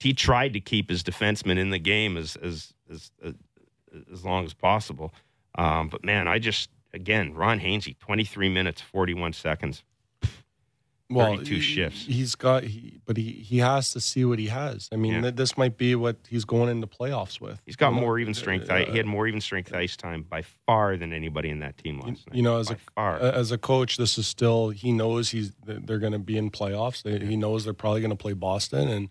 [0.00, 3.34] he tried to keep his defensemen in the game as as as as,
[4.12, 5.12] as long as possible.
[5.56, 9.82] Um, but man, I just again Ron Hainsey, 23 minutes 41 seconds.
[11.12, 12.04] 32 he- shifts.
[12.06, 14.88] He's got, he, but he he has to see what he has.
[14.92, 15.20] I mean, Yeah.
[15.22, 17.60] th- this might be what he's going into playoffs with.
[17.66, 18.00] He's got You know?
[18.02, 18.70] more even strength.
[18.70, 21.98] Uh, he had more even strength ice time by far than anybody in that team
[21.98, 22.36] last night.
[22.36, 23.18] you know, as by a far.
[23.18, 27.02] as a coach, this is still he knows he's they're going to be in playoffs.
[27.02, 29.10] They, he knows they're probably going to play Boston, and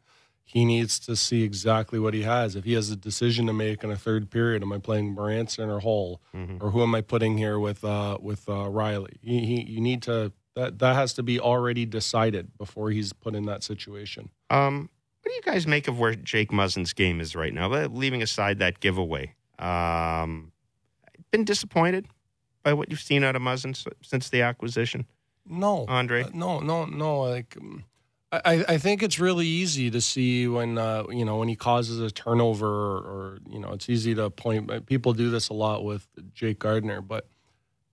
[0.51, 2.55] he needs to see exactly what he has.
[2.55, 5.67] If he has a decision to make in a third period, am I playing Marincin
[5.69, 6.57] or Holl, Mm-hmm.
[6.63, 9.17] or who am I putting here with uh, with uh, Rielly?
[9.21, 13.35] He, he, you need to that that has to be already decided before he's put
[13.35, 14.29] in that situation.
[14.49, 14.89] um,
[15.21, 17.67] what do you guys make of where Jake Muzzin's game is right now?
[17.87, 20.51] Leaving aside that giveaway, um,
[21.31, 22.07] been disappointed
[22.63, 25.05] by what you've seen out of Muzzin since the acquisition.
[25.45, 26.23] No, Andre?
[26.23, 27.21] Uh, no, no, no.
[27.21, 27.83] Like, um,
[28.31, 31.99] I, I think it's really easy to see when uh, you know when he causes
[31.99, 34.85] a turnover, or, or you know, it's easy to point.
[34.85, 37.27] People do this a lot with Jake Gardiner, but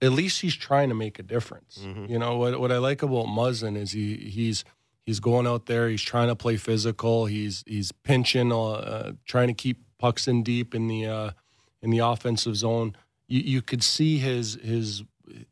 [0.02, 1.80] at least he's trying to make a difference.
[2.08, 2.60] You know what?
[2.60, 4.62] What I like about Muzzin is he he's
[5.06, 5.88] he's going out there.
[5.88, 7.24] He's trying to play physical.
[7.24, 11.30] He's he's pinching, uh, uh, trying to keep pucks in deep in the uh,
[11.80, 12.94] in the offensive zone.
[13.26, 15.02] You you could see his his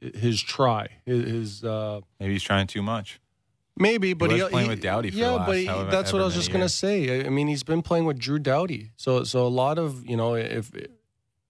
[0.00, 1.24] his try his.
[1.24, 3.18] his uh, Maybe he's trying too much.
[3.76, 5.90] Maybe, but was he, playing he- with Doughty for the yeah, last but he- however-
[5.90, 7.26] that's what I was just many gonna say.
[7.26, 10.34] I, mean, he's been playing with Drew Doughty, so so a lot of you know
[10.34, 10.70] if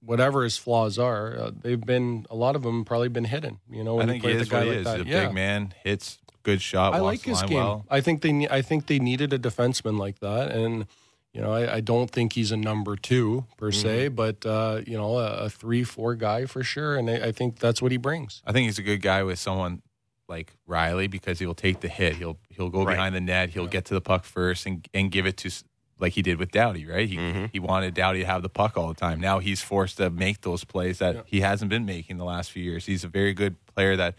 [0.01, 3.59] whatever his flaws are, uh, they've been a lot of them probably been hidden.
[3.71, 4.85] You know, I think he is with a guy what he like is.
[4.85, 5.27] that, He's a yeah.
[5.27, 7.57] big man, hits good shot, I like his game.
[7.59, 7.87] well.
[7.91, 10.87] I think they I think they needed a defenseman like that, and
[11.33, 14.15] you know I, I don't think he's a number two per se, Mm-hmm.
[14.15, 17.59] but uh, you know a, a three four guy for sure, and I, I think
[17.59, 18.43] that's what he brings.
[18.47, 19.83] I think he's a good guy with someone
[20.29, 22.17] like Rielly because he'll take the hit.
[22.17, 22.95] He'll he'll go Right.
[22.95, 23.51] behind the net.
[23.51, 25.51] He'll get to the puck first and and give it to
[26.01, 27.09] like he did with Doughty, right?
[27.09, 27.45] He Mm-hmm.
[27.53, 29.21] he wanted Doughty to have the puck all the time.
[29.21, 32.63] Now he's forced to make those plays that he hasn't been making the last few
[32.65, 32.87] years.
[32.87, 34.15] He's a very good player that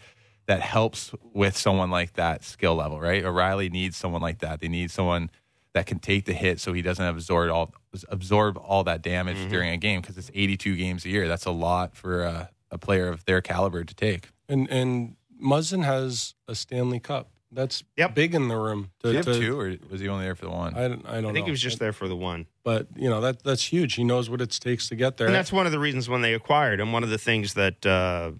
[0.46, 3.24] that helps with someone like that skill level, right?
[3.24, 4.60] O'Reilly needs someone like that.
[4.60, 5.28] They need someone
[5.74, 7.74] that can take the hit so he doesn't absorb all
[8.08, 9.48] absorb all that damage Mm-hmm.
[9.50, 11.26] during a game because it's 82 games a year.
[11.28, 14.28] That's a lot for a, a player of their caliber to take.
[14.48, 17.30] And and Muzzin has a Stanley Cup.
[17.52, 18.14] That's Yep.
[18.14, 18.90] big in the room.
[19.00, 20.74] To, Did he have to- two, or was he only there for the one?
[20.74, 21.44] I don't, I don't I think know.
[21.46, 22.46] he was just there for the one.
[22.64, 23.94] but you know that that's huge.
[23.94, 25.26] He knows what it takes to get there.
[25.28, 26.92] And that's one of the reasons when they acquired him.
[26.92, 28.32] One of the things that uh,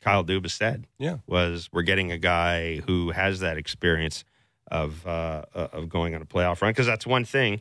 [0.00, 4.24] Kyle Dubas said yeah, was, "We're getting a guy who has that experience
[4.70, 7.60] of uh, of going on a playoff run." Because that's one thing.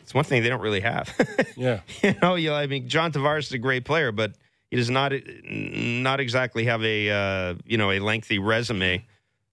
[0.00, 1.12] It's one thing they don't really have.
[1.56, 1.80] yeah.
[2.02, 4.34] you know, you, I mean, John Tavares is a great player, but
[4.74, 5.12] he does not
[5.44, 9.06] not exactly have a uh, you know a lengthy resume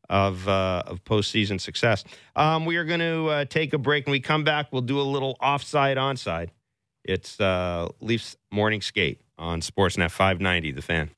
[0.09, 2.03] of uh, of postseason success.
[2.35, 4.07] Um, we are going to uh, take a break.
[4.07, 6.49] and we come back, we'll do a little offside onside.
[7.03, 10.71] It's uh, Leafs morning skate on Sportsnet 590.
[10.71, 11.11] The fan.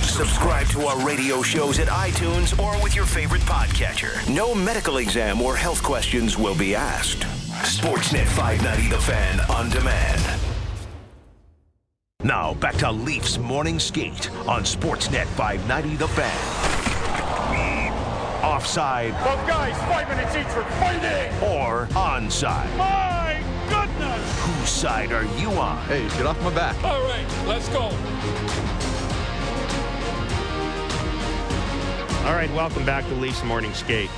[0.00, 4.26] Subscribe to our radio shows at iTunes or with your favorite podcatcher.
[4.34, 7.20] No medical exam or health questions will be asked.
[7.62, 10.21] Sportsnet 590 The Fan on demand.
[12.24, 16.62] Now back to Leafs Morning Skate on Sportsnet 590 The Fan.
[18.44, 21.32] offside, Both guys, five minutes each for fighting.
[21.42, 22.76] or onside.
[22.76, 24.40] My goodness.
[24.40, 25.78] Whose side are you on?
[25.86, 26.76] Hey, get off my back.
[26.84, 27.82] All right, let's go.
[32.26, 34.10] All right, welcome back to Leafs Morning Skate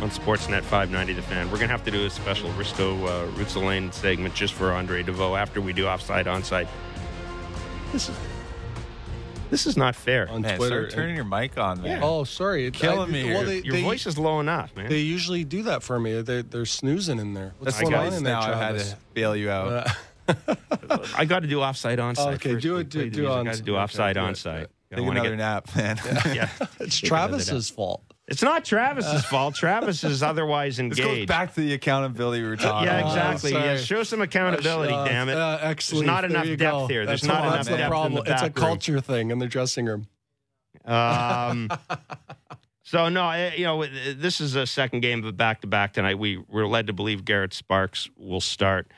[0.00, 1.46] on Sportsnet 590 The Fan.
[1.46, 5.02] We're going to have to do a special Risto uh, Ruotsalainen segment just for Andre
[5.02, 6.68] Deveaux after we do offside onside.
[7.92, 8.16] This is
[9.50, 10.28] this is not fair.
[10.28, 10.90] on Man, Twitter.
[10.90, 12.00] start turning your mic on, man.
[12.02, 13.46] oh, sorry, It- Killing I- me Well, here.
[13.46, 14.90] they, Your they, voice is low enough, man.
[14.90, 16.20] They usually do that for me.
[16.20, 17.54] They're, they're snoozing in there.
[17.58, 19.88] What's That's going twice on in there, now I've had to bail you out.
[21.16, 22.34] I got to do offside onside.
[22.34, 22.62] Okay, first.
[22.62, 23.32] do it, do- play the do music.
[23.36, 24.66] on- I got to do okay, offside do it, onside.
[24.92, 25.98] I Take wanna another get- nap, man.
[26.34, 26.48] Yeah.
[26.80, 28.02] It's Take Travis's fault.
[28.28, 29.54] It's not Travis's fault.
[29.54, 31.28] Travis is otherwise This goes engaged.
[31.28, 33.52] back to the accountability we were talking yeah, exactly.
[33.52, 33.64] sorry.
[33.64, 35.34] yeah, show some accountability, Uh, damn it.
[35.36, 35.56] Uh.
[35.62, 36.86] There's not enough you depth go.
[36.88, 37.06] here.
[37.06, 38.24] There's That's not enough that's the depth in problem.
[38.24, 38.66] the It's a back room.
[38.66, 40.06] culture thing in the dressing room.
[40.84, 41.70] Um,
[42.82, 45.92] so no, I- you know, this is a second game of a back to back
[45.94, 46.18] tonight.
[46.18, 48.90] We we're led to believe Garrett Sparks will start.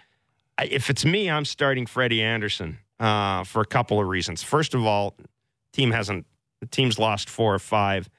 [0.62, 4.43] If it's me, I'm starting Freddie Andersen uh, for a couple of reasons.
[4.43, 5.14] First of all,
[5.73, 6.27] team hasn't
[6.61, 8.11] the team's lost four or five.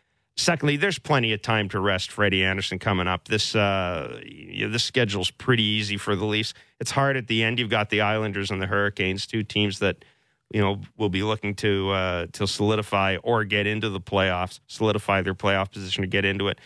[0.42, 3.28] Secondly, there's plenty of time to rest Freddie Andersen coming up.
[3.28, 6.56] This uh, you know, this schedule's pretty easy for the Leafs.
[6.80, 7.60] It's hard at the end.
[7.60, 10.04] You've got the Islanders and the Hurricanes, two teams that
[10.52, 15.22] you know will be looking to uh, to solidify or get into the playoffs, solidify
[15.22, 16.58] their playoff position to get into it.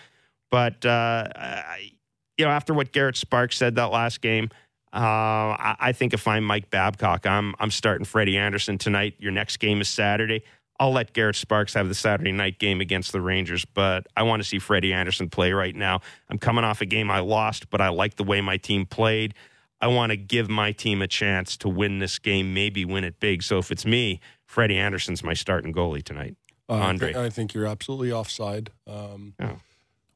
[0.49, 1.91] But uh, I,
[2.38, 4.51] you know, after what Garrett Sparks said that last game,
[4.93, 4.99] uh,
[5.59, 9.15] I, I think if I'm Mike Babcock, I'm I'm starting Freddie Andersen tonight.
[9.19, 10.43] Your next game is Saturday.
[10.79, 14.41] I'll let Garrett Sparks have the Saturday night game against the Rangers, but I want
[14.41, 16.01] to see Freddie Andersen play right now.
[16.29, 19.33] I'm coming off a game I lost, but I like the way my team played.
[19.79, 23.19] I want to give my team a chance to win this game, maybe win it
[23.19, 23.43] big.
[23.43, 26.35] So if it's me, Freddie Andersen's my starting goalie tonight.
[26.67, 27.13] Uh, Andre.
[27.13, 28.71] I, think, you're absolutely offside.
[28.88, 29.57] Um, Oh.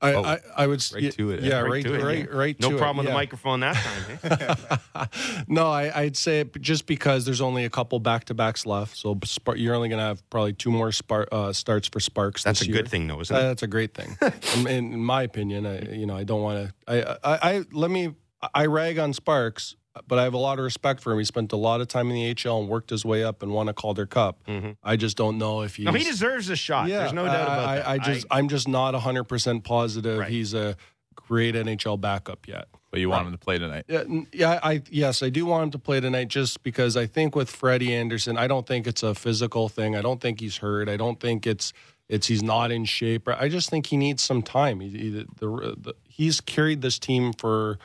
[0.01, 0.23] I, Oh.
[0.23, 1.43] I, I would Right yeah, to it?
[1.43, 2.37] Yeah, Right right, to it, right, yeah.
[2.37, 2.59] right.
[2.61, 4.79] No problem with it, the microphone that time.
[4.95, 5.05] eh?
[5.47, 8.95] no, I, I'd say it just because there's only a couple back to backs left,
[8.97, 12.43] so Spar- you're only going to have probably two more spar- uh, starts for Sparks.
[12.43, 13.43] That's a this good thing, though, isn't Uh, it?
[13.43, 14.17] That's a great thing.
[14.55, 16.73] in, in my opinion, I, you know, I don't want to.
[16.87, 18.13] I, I, I let me.
[18.53, 19.75] I rag on Sparks,
[20.07, 21.19] but I have a lot of respect for him.
[21.19, 23.51] He spent a lot of time in the HL and worked his way up and
[23.51, 24.39] won a Calder Cup.
[24.47, 24.71] Mm-hmm.
[24.83, 25.85] I just don't know if he's.
[25.85, 26.87] No, he deserves a shot.
[26.87, 27.87] Yeah, There's no doubt about I, that.
[27.87, 30.29] I, I just, I, am just not 100 percent positive Right.
[30.29, 30.75] he's a
[31.15, 32.67] great NHL backup yet.
[32.91, 33.85] But you want him to play tonight.
[33.87, 37.35] Yeah, yeah, I yes, I do want him to play tonight just because I think
[37.35, 39.95] with Freddie Andersen, I don't think it's a physical thing.
[39.95, 40.89] I don't think he's hurt.
[40.89, 41.71] I don't think it's
[42.07, 43.27] it's he's not in shape.
[43.27, 44.79] I just think he needs some time.
[44.79, 47.77] He, he, the, the, he's carried this team for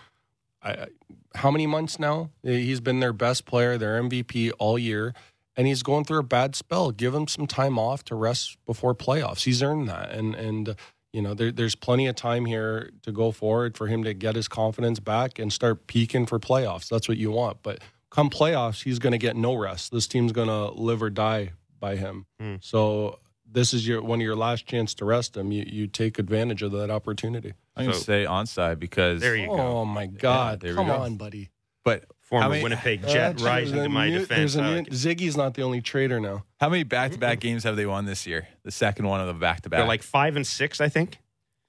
[0.63, 0.87] I, I-
[1.35, 2.31] how many months now?
[2.43, 5.15] He's been their best player, their MVP all year,
[5.57, 6.91] and he's going through a bad spell.
[6.91, 9.45] Give him some time off to rest before playoffs.
[9.45, 10.77] He's earned that, and and
[11.13, 14.37] you know there, there's plenty of time here to go forward for him to get
[14.37, 16.89] his confidence back and start peaking for playoffs.
[16.89, 17.59] That's what you want.
[17.63, 19.93] But come playoffs, he's going to get no rest.
[19.93, 22.27] This team's going to live or die by him.
[22.41, 22.57] Hmm.
[22.61, 23.19] So
[23.55, 25.51] this is your one of your last chance to rest him.
[25.53, 27.55] You you take advantage of that opportunity.
[27.77, 29.21] I'm going to So- say onside because.
[29.21, 29.59] There you go.
[29.59, 30.61] Oh my God!
[30.61, 30.95] there we Come go.
[30.97, 31.51] on, buddy.
[31.85, 34.55] But Former how many, Winnipeg Uh, Jet there's rising to my new- defense.
[34.55, 34.93] there's new- like it.
[34.95, 36.45] Ziggy's not the only traitor now.
[36.61, 38.49] How many back-to-back games have they won this year?
[38.63, 39.79] The second one of the back-to-back.
[39.81, 41.19] They're like five and six, I think.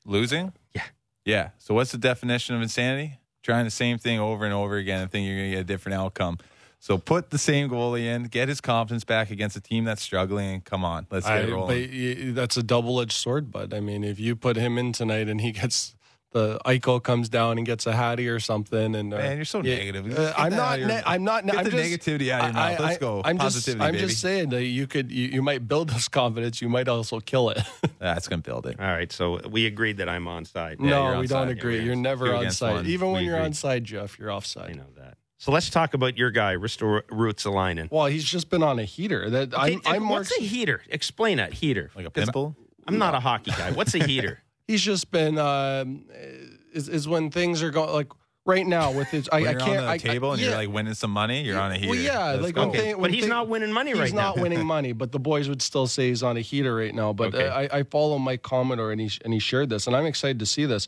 [0.06, 0.54] losing.
[0.74, 0.84] Yeah.
[1.26, 1.50] Yeah.
[1.58, 3.20] So what's the definition of insanity?
[3.44, 5.66] Trying the same thing over and over again and think you're going to get a
[5.66, 6.38] different outcome.
[6.86, 10.54] So put the same goalie in, get his confidence back against a team that's struggling,
[10.54, 12.34] and come on, let's get I, it but rolling.
[12.36, 13.74] that's a double edged sword, bud.
[13.74, 15.96] I mean, if you put him in tonight and he gets
[16.32, 19.64] the Eichel comes down and gets a Hattie or something, and uh, Man, you're so
[19.64, 20.20] yeah, negative.
[20.20, 20.60] uh, I'm not.
[20.74, 21.44] out your- Ne- I'm not.
[21.48, 22.80] Get I'm the just, negativity out of your mouth.
[22.80, 23.22] Let's go.
[23.26, 23.56] I'm just.
[23.56, 24.08] Positivity, I'm baby.
[24.08, 25.12] just saying that you could.
[25.12, 26.62] You, you might build this confidence.
[26.62, 27.62] You might also kill it.
[27.98, 28.80] That's going to build it.
[28.80, 30.78] All right, so we agreed that I'm on side.
[30.80, 31.52] Yeah, no, you're we don't onside.
[31.52, 31.78] agree.
[31.78, 32.74] Yeah, You're never on side.
[32.76, 32.86] one.
[32.86, 33.46] Even when We you're agree.
[33.48, 34.70] on side, Jeff, you're offside.
[34.70, 35.18] I know that.
[35.46, 37.92] So let's talk about your guy, Risto Ruotsalainen.
[37.92, 39.30] Well, he's just been on a heater.
[39.30, 39.80] That I'm.
[39.86, 40.18] I'm more.
[40.18, 40.82] What's a heater?
[40.90, 41.92] Explain that heater.
[41.96, 42.56] Like a 'Cause pimple?
[42.88, 43.72] I'm not a hockey guy.
[43.72, 44.40] What's a heater?
[44.68, 46.06] he's just been um,
[46.74, 48.08] is, is when things are going like
[48.46, 49.28] right now with his.
[49.32, 49.78] I, When I can't.
[49.80, 50.48] on the I, table I, and yeah.
[50.50, 51.90] you're like winning some money, you're on a heater.
[51.90, 52.68] Well, yeah, Let's like go.
[52.68, 54.04] when thing, when but he's thing- not winning money right now.
[54.06, 56.94] He's not winning money, but the boys would still say he's on a heater right
[56.94, 57.14] now.
[57.14, 57.48] But Okay.
[57.48, 60.40] uh, I, I follow Mike Commodore, and he and he shared this, and I'm excited
[60.40, 60.88] to see this.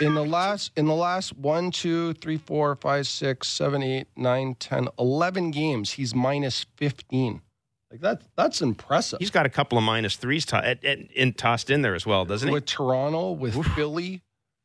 [0.00, 4.54] In the last in the last one, two, three, four, five, six, seven, eight, nine,
[4.58, 7.42] ten, eleven games, he's minus fifteen.
[7.90, 9.18] Like that, that's impressive.
[9.18, 12.06] He's got a couple of minus threes to- at, at, in, tossed in there as
[12.06, 12.52] well, doesn't he?
[12.52, 14.22] with Toronto, with Philly,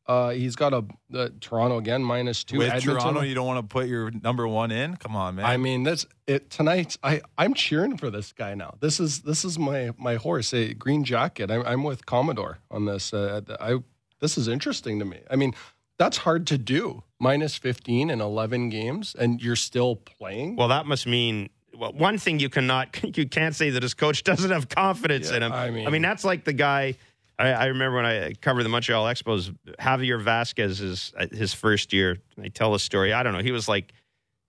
[0.07, 0.83] Uh, he's got a,
[1.15, 2.59] uh Toronto again minus two.
[2.59, 4.95] With Edmonton- Toronto, you don't want to put your number one in.
[4.97, 5.45] Come on, man.
[5.45, 6.97] I mean, that's it tonight.
[7.03, 8.75] I I'm cheering for this guy now.
[8.79, 11.49] This is this is my my horse, a green jacket.
[11.49, 13.13] I'm I'm with Commodore on this.
[13.13, 13.77] Uh, I
[14.19, 15.19] this is interesting to me.
[15.29, 15.53] I mean,
[15.97, 17.03] that's hard to do.
[17.19, 20.57] Minus 15 in 11 games, and you're still playing.
[20.57, 24.23] Well, that must mean well, one thing you cannot you can't say that his coach
[24.23, 25.51] doesn't have confidence Yeah, in him.
[25.51, 26.95] I mean, I mean- that's like the guy.
[27.37, 29.55] I, I remember when I covered the Montreal Expos.
[29.79, 32.17] Javier Vasquez is uh, his first year.
[32.41, 33.13] I tell the story.
[33.13, 33.39] I don't know.
[33.39, 33.93] He was like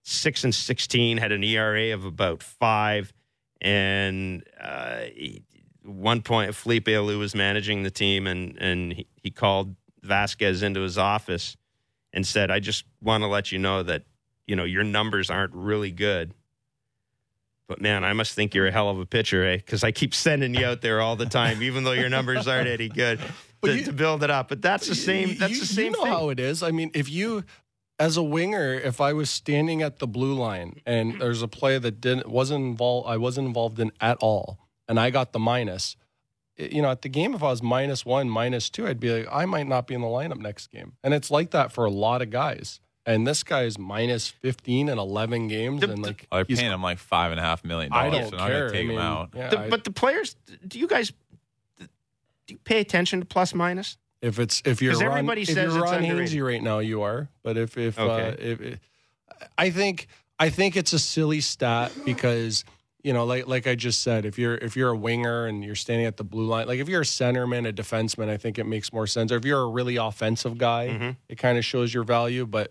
[0.04, 3.12] six and sixteen, had an ERA of about five,
[3.60, 5.42] and uh, he,
[5.84, 10.80] one point Felipe Alou was managing the team, and and he, he called Vasquez into
[10.80, 11.56] his office
[12.12, 14.04] and said, "I just want to let you know that
[14.46, 16.34] you know your numbers aren't really good."
[17.68, 19.56] But man, I must think you're a hell of a pitcher, eh?
[19.56, 22.68] Because I keep sending you out there all the time, even though your numbers aren't
[22.68, 23.18] any good,
[23.64, 24.48] to, you- to build it up.
[24.48, 25.36] But that's the same.
[25.36, 26.12] That's you, the same You know thing.
[26.12, 26.62] how it is.
[26.62, 27.42] I mean, if you,
[27.98, 31.76] as a winger, if I was standing at the blue line and there's a play
[31.78, 35.96] that didn't wasn't involved, I wasn't involved in at all, and I got the minus.
[36.58, 39.28] You know, at the game, if I was minus one, minus two, I'd be like,
[39.30, 40.92] I might not be in the lineup next game.
[41.04, 42.80] And it's like that for a lot of guys.
[43.08, 45.80] And this guy's minus 15 and 11 games.
[45.80, 48.10] The- and like, Oh, they're he's- paying him like five and a half million I
[48.10, 48.30] dollars.
[48.30, 48.60] don't so I'm not care.
[48.66, 49.30] gonna take I mean, him out.
[49.34, 50.34] yeah, The- I- but the players,
[50.66, 51.12] do you guys
[51.78, 53.96] do you pay attention to plus minus?
[54.22, 56.02] If it's if you're 'Cause Ron, everybody if says you're it's Ron.
[56.02, 57.28] Hainsey right now, you are.
[57.42, 58.78] But if if uh, if, if
[59.58, 62.64] I think I think it's a silly stat because
[63.02, 65.74] you know like like I just said, if you're if you're a winger and you're
[65.74, 68.64] standing at the blue line, like if you're a centerman, a defenseman, I think it
[68.64, 69.30] makes more sense.
[69.30, 71.10] Or if you're a really offensive guy, Mm-hmm.
[71.28, 72.70] it kind of shows your value, but.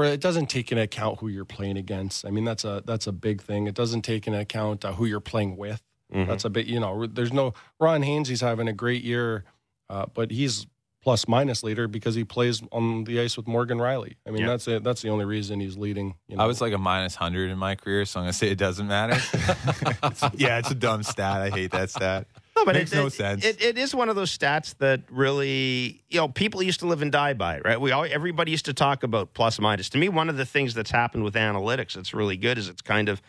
[0.00, 2.24] For it doesn't take into account who you're playing against.
[2.24, 3.66] I mean, that's a that's a big thing.
[3.66, 5.82] It doesn't take into account uh, who you're playing with.
[6.10, 6.26] Mm-hmm.
[6.26, 9.44] That's a bit, you know, there's no Ron He's having a great year,
[9.90, 10.66] uh, but he's
[11.02, 14.14] plus minus leader because he plays on the ice with Morgan Rielly.
[14.26, 14.48] I mean, Yeah.
[14.48, 14.84] that's it.
[14.84, 16.14] That's the only reason he's leading.
[16.28, 16.44] You know.
[16.44, 18.86] I was like a minus hundred in my career, so I'm gonna say it doesn't
[18.86, 19.20] matter.
[20.34, 21.42] Yeah, it's a dumb stat.
[21.42, 22.26] I hate that stat.
[22.60, 23.44] No, but Makes it, no it- sense.
[23.44, 27.00] It, it is one of those stats that really, you know, people used to live
[27.00, 27.80] and die by, right?
[27.80, 29.88] We all, everybody used to talk about plus minus.
[29.90, 32.82] To me, one of the things that's happened with analytics that's really good is it's
[32.82, 33.22] kind of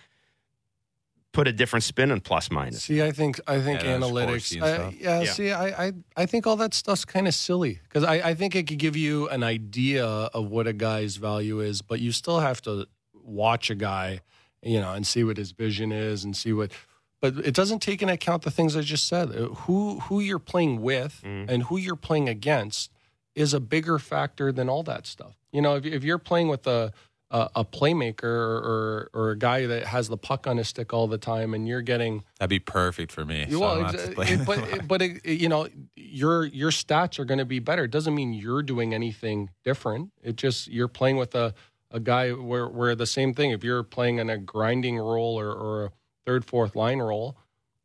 [1.31, 2.83] put a different spin on plus minus.
[2.83, 4.61] See, I think I think Yeah, analytics.
[4.61, 5.31] I- yeah, Yeah.
[5.31, 8.53] see, I, I I think all that stuff's kind of silly because I, I think
[8.55, 12.41] it could give you an idea of what a guy's value is, but you still
[12.41, 12.85] have to
[13.23, 14.19] watch a guy,
[14.61, 16.71] you know, and see what his vision is and see what.
[17.21, 19.29] But it doesn't take into account the things I just said.
[19.29, 22.91] Uh, Who who you're playing with and who you're playing against
[23.35, 25.35] is a bigger factor than all that stuff.
[25.51, 26.91] You know, if, if you're playing with a
[27.29, 30.93] a, a playmaker or, or or a guy that has the puck on his stick
[30.93, 33.45] all the time, and you're getting That'd be perfect for me.
[33.51, 34.27] well, don't have exa- to play.
[34.33, 37.83] it- but it- but it, you know, your your stats are going to be better.
[37.85, 40.11] It doesn't mean you're doing anything different.
[40.23, 41.53] It just you're playing with a
[41.91, 43.51] a guy where where the same thing.
[43.51, 45.91] If you're playing in a grinding role or, or a
[46.31, 47.37] third fourth line role,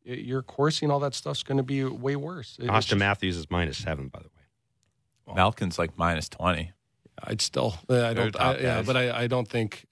[0.03, 2.57] your Corsi all that stuff's going to be way worse.
[2.59, 5.35] It- Auston just- Matthews is minus seven, by the way.
[5.35, 6.71] Malkin's like minus twenty.
[7.21, 9.85] I'd still I don't I, yeah, but I, I don't think.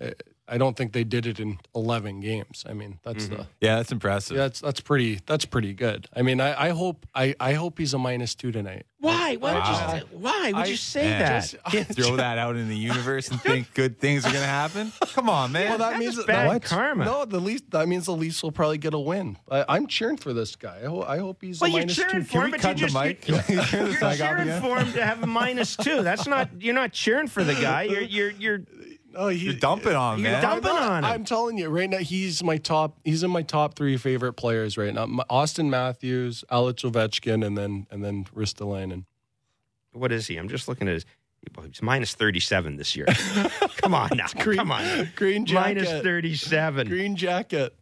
[0.00, 0.10] uh,
[0.46, 2.64] I don't think they did it in 11 games.
[2.68, 3.34] I mean, that's Mm-hmm.
[3.36, 4.36] the Yeah, that's impressive.
[4.36, 6.06] yeah, that's that's pretty that's pretty good.
[6.14, 8.84] I mean, I, I hope I, I hope he's a minus two tonight.
[9.00, 9.36] Why?
[9.36, 9.90] Why Wow.
[9.92, 10.18] would you?
[10.18, 11.54] Why would I- you say Man, that?
[11.70, 14.92] just throw that out in the universe and think good things are gonna happen.
[15.14, 15.70] Come on, man.
[15.70, 16.62] Well, that That's means just bad what?
[16.62, 17.04] karma.
[17.04, 19.36] No, the least that means the Leafs will probably get a win.
[19.50, 20.80] I, I'm cheering for this guy.
[20.84, 22.24] I, ho- I hope he's Well, a you're minus cheering two.
[22.24, 23.28] for Can him, we cut you the just, mic?
[23.28, 26.02] You're, Can we turn this you're cheering for him to have a minus two.
[26.02, 26.50] That's not.
[26.60, 27.84] You're not cheering for the guy.
[27.84, 28.58] You're you're you're
[29.16, 30.42] Oh, he, You're dumping on You're man.
[30.42, 31.10] dumping I'm, not- on him.
[31.10, 32.98] I'm telling you right now, he's my top.
[33.04, 35.06] He's in my top three favorite players right now.
[35.06, 39.04] My- Auston Matthews, Alex Ovechkin, and then and then Ristolainen.
[39.92, 40.36] what is he?
[40.36, 41.06] I'm just looking at his.
[41.70, 43.06] He's minus 37 this year.
[43.76, 44.28] Come on now.
[44.28, 45.10] Come on.
[45.14, 45.76] Green jacket.
[45.84, 46.88] Minus 37.
[46.88, 47.76] Green jacket.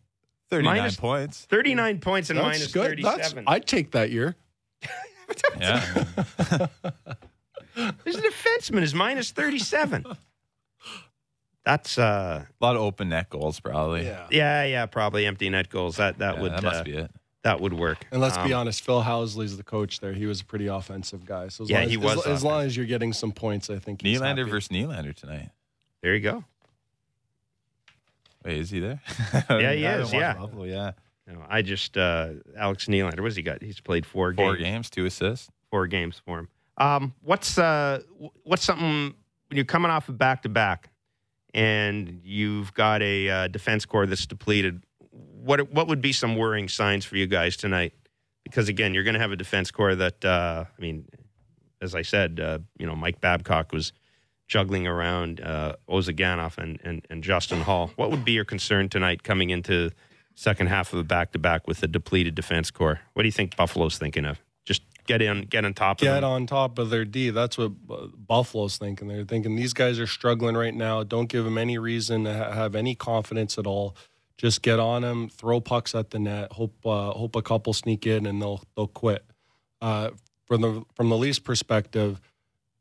[0.50, 1.46] Thirty-nine Minus- points.
[1.48, 2.88] 39 points and That's minus good.
[2.88, 3.20] 37.
[3.20, 4.34] That's, I'd take that year.
[5.58, 5.80] Yeah.
[8.04, 10.04] His defenseman is minus 37.
[11.64, 14.04] That's uh A lot of open net goals, probably.
[14.04, 14.26] Yeah.
[14.30, 15.96] yeah, yeah, probably empty net goals.
[15.96, 17.10] That that Yeah, would that must uh, be it.
[17.44, 18.04] that would work.
[18.10, 20.12] And let's be Um, honest, Phil Housley's the coach there.
[20.12, 21.48] He was a pretty offensive guy.
[21.48, 23.70] So as Yeah, long he as, was As, as long as you're getting some points,
[23.70, 24.50] I think he's Nylander happy.
[24.50, 25.50] versus Nylander tonight.
[26.02, 26.44] There you go.
[28.44, 29.00] Wait, is he there?
[29.50, 30.34] Yeah, he is, yeah.
[30.34, 30.92] Buffalo, yeah.
[31.28, 33.20] No, I just uh Alex Nylander.
[33.20, 33.62] What's he got?
[33.62, 34.64] He's played four, Four games.
[34.64, 35.48] games, two assists.
[35.70, 36.48] Four games for him.
[36.76, 38.02] Um, what's uh
[38.42, 39.14] what's something
[39.48, 40.90] when you're coming off of back to back
[41.54, 44.82] and you've got a uh, defense corps that's depleted?
[45.10, 47.94] What what would be some worrying signs for you guys tonight?
[48.44, 51.08] Because again, you're going to have a defense corps that uh, I mean,
[51.80, 53.92] as I said, uh, you know, Mike Babcock was
[54.48, 57.90] juggling around uh, Ozhiganov and, and and Justin Holl.
[57.96, 59.90] What would be your concern tonight coming into
[60.34, 63.00] second half of a back to back with the depleted defense corps?
[63.12, 64.40] What do you think Buffalo's thinking of?
[65.06, 66.24] Get in, get on top of get them.
[66.24, 67.30] on top of their D.
[67.30, 67.72] That's what
[68.26, 69.08] Buffalo's thinking.
[69.08, 71.02] They're thinking these guys are struggling right now.
[71.02, 73.96] Don't give them any reason to ha- have any confidence at all.
[74.38, 78.06] Just get on them, throw pucks at the net, hope uh, hope a couple sneak
[78.06, 79.24] in, and they'll they'll quit.
[79.80, 80.10] Uh,
[80.46, 82.20] from the from the Leafs perspective,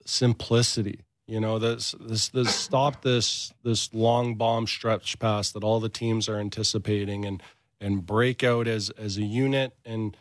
[0.06, 1.02] simplicity.
[1.28, 5.90] You know, this this this stop this this long bomb stretch pass that all the
[5.90, 7.42] teams are anticipating and
[7.80, 10.18] and break out as as a unit and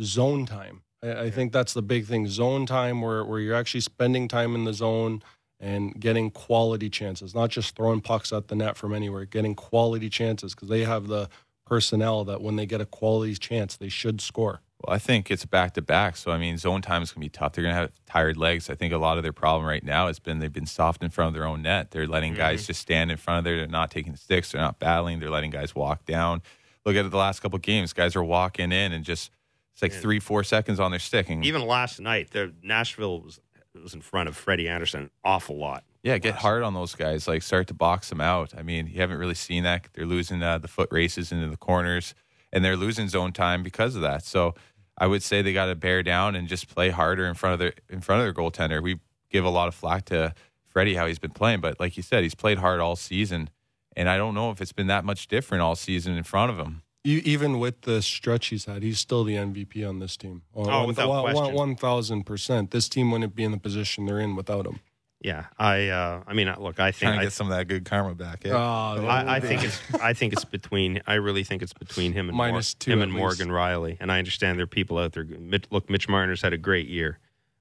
[0.00, 0.82] zone time.
[1.02, 2.26] I, I think that's the big thing.
[2.26, 5.22] Zone time where where you're actually spending time in the zone
[5.60, 10.10] and getting quality chances, not just throwing pucks at the net from anywhere, getting quality
[10.10, 11.28] chances because they have the
[11.64, 14.60] personnel that when they get a quality chance, they should score.
[14.84, 16.16] Well, I think it's back to back.
[16.16, 17.52] So, I mean, zone time is going to be tough.
[17.52, 18.68] They're going to have tired legs.
[18.68, 21.10] I think a lot of their problem right now has been they've been soft in
[21.10, 21.92] front of their own net.
[21.92, 22.66] They're letting guys mm-hmm.
[22.66, 23.58] just stand in front of there.
[23.58, 24.50] They're not taking the sticks.
[24.50, 25.20] They're not battling.
[25.20, 26.42] They're letting guys walk down.
[26.84, 27.92] Look at the last couple of games.
[27.92, 29.30] Guys are walking in and just,
[29.72, 31.30] it's like three, four seconds on their stick.
[31.30, 33.40] And Even last night, the Nashville was
[33.80, 35.84] was in front of Freddie Andersen an awful lot.
[36.02, 37.26] Yeah, get hard on those guys.
[37.26, 38.52] Like start to box them out.
[38.56, 39.88] I mean, you haven't really seen that.
[39.94, 42.14] They're losing uh, the foot races into the corners,
[42.52, 44.24] and they're losing zone time because of that.
[44.24, 44.54] So
[44.98, 47.58] I would say they got to bear down and just play harder in front of
[47.60, 48.82] their in front of their goaltender.
[48.82, 49.00] We
[49.30, 50.34] give a lot of flack to
[50.68, 53.48] Freddie how he's been playing, but like you said, he's played hard all season,
[53.96, 56.58] and I don't know if it's been that much different all season in front of
[56.58, 56.81] him.
[57.04, 60.42] E- Even with the stretch he's had, he's still the MVP on this team.
[60.54, 61.54] Oh, without question.
[61.54, 62.70] One thousand percent.
[62.70, 64.80] This team wouldn't be in the position they're in without him.
[65.20, 67.68] Yeah, I uh, I mean, look, I think Trying to I, get some of that
[67.68, 68.44] good karma back.
[68.44, 68.54] Yeah.
[68.54, 72.28] Oh, I, I think it's I think it's between I really think it's between him
[72.28, 73.20] and Minus Mor- two him and least.
[73.20, 75.26] Morgan Rielly, and I understand there are people out there.
[75.70, 77.18] Look, Mitch Marner's had a great year.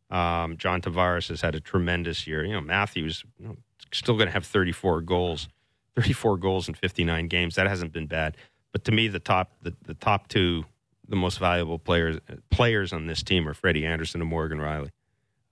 [0.10, 2.44] Um, John Tavares has had a tremendous year.
[2.44, 3.58] You know, Matthews you know,
[3.94, 5.48] still going to have 34 goals,
[5.96, 7.56] 34 goals in 59 games.
[7.56, 8.36] That hasn't been bad.
[8.72, 10.66] But to me, the top the, the top two,
[11.08, 12.18] the most valuable players
[12.50, 14.90] players on this team are Freddie Andersen and Morgan Rielly.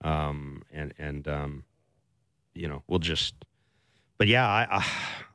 [0.02, 1.64] Um, and and um,
[2.54, 3.34] you know, we'll just.
[4.18, 4.86] But yeah, I, I,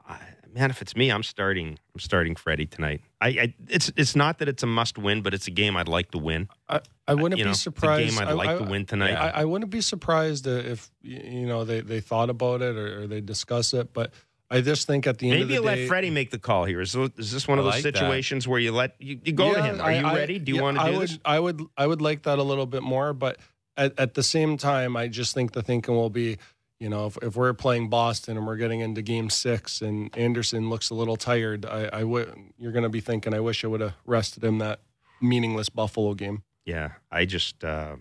[0.07, 0.19] I,
[0.53, 1.79] man, if it's me, I'm starting.
[1.93, 3.01] I'm starting Freddie tonight.
[3.21, 5.87] I, I, it's it's not that it's a must win, but it's a game I'd
[5.87, 6.49] like to win.
[6.67, 8.17] I, I wouldn't you know, be it's a surprised.
[8.17, 9.13] game I'd like to win tonight.
[9.13, 13.07] I, I wouldn't be surprised if you know they, they thought about it or, or
[13.07, 13.93] they discuss it.
[13.93, 14.11] But
[14.49, 16.37] I just think at the end Maybe of the you let day, Freddie make the
[16.39, 16.79] call here.
[16.81, 17.95] Is, is this one of those like that.
[17.95, 19.81] situations where you let you, you go to him?
[19.81, 20.39] Are I- you I- ready?
[20.39, 21.19] Do you yeah, want to I do would, this?
[21.25, 23.37] I would, I would like that a little bit more, but
[23.75, 26.37] at, at the same time, I just think the thinking will be,
[26.79, 30.69] you know, if, if we're playing Boston and we're getting into Game Six and Andersen
[30.69, 33.67] looks a little tired, I, I would, you're going to be thinking, I wish I
[33.67, 34.79] would have rested him that
[35.21, 36.43] meaningless Buffalo game.
[36.65, 37.95] Yeah, I just uh,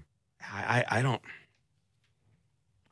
[0.53, 1.23] I, I I don't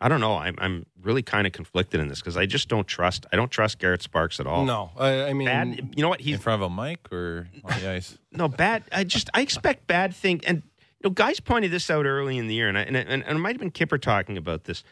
[0.03, 0.35] I don't know.
[0.35, 3.25] I'm I'm really kind of conflicted in this because I just don't trust.
[3.33, 4.65] I don't trust Garrett Sparks at all.
[4.65, 5.93] No, I, I mean, bad.
[5.95, 6.21] You know what?
[6.21, 8.19] He's in front of a mic or on the ice.
[8.33, 8.83] no bad.
[8.91, 10.41] I just I expect bad thing.
[10.45, 10.63] And
[11.01, 13.39] you know, guys pointed this out early in the year, and I, and, and, and
[13.39, 14.83] it might have been Kipper talking about this.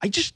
[0.00, 0.34] I just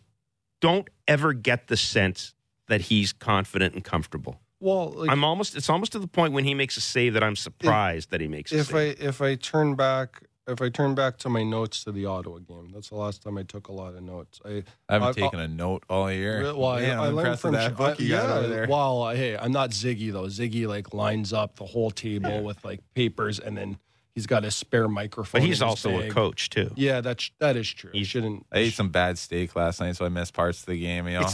[0.61, 2.35] don't ever get the sense
[2.67, 4.41] that he's confident and comfortable.
[4.59, 5.57] well, like, I'm almost.
[5.57, 8.27] It's almost to the point when he makes a save that I'm surprised that he
[8.27, 9.01] makes a if save.
[9.01, 12.39] I if I turn back if I turn back to my notes to the Ottawa
[12.39, 14.41] game, that's the last time I took a lot of notes.
[14.45, 16.39] I I haven't I- taken a note all year.
[16.47, 18.29] Re- Well, Man, I, I I'm learned impressed from that Sh- book you I- got
[18.29, 18.67] yeah, over there.
[18.69, 20.25] Well, hey, I'm not Ziggy though.
[20.27, 23.79] Ziggy like lines up the whole table with like papers, and then
[24.15, 25.41] he's got a spare microphone.
[25.41, 26.71] but he's in his also a coach too.
[26.77, 27.91] Yeah, that's that is true.
[27.93, 28.45] He- He shouldn't.
[28.53, 31.07] I ate some bad steak last night, so I missed parts of the game.
[31.09, 31.29] You know,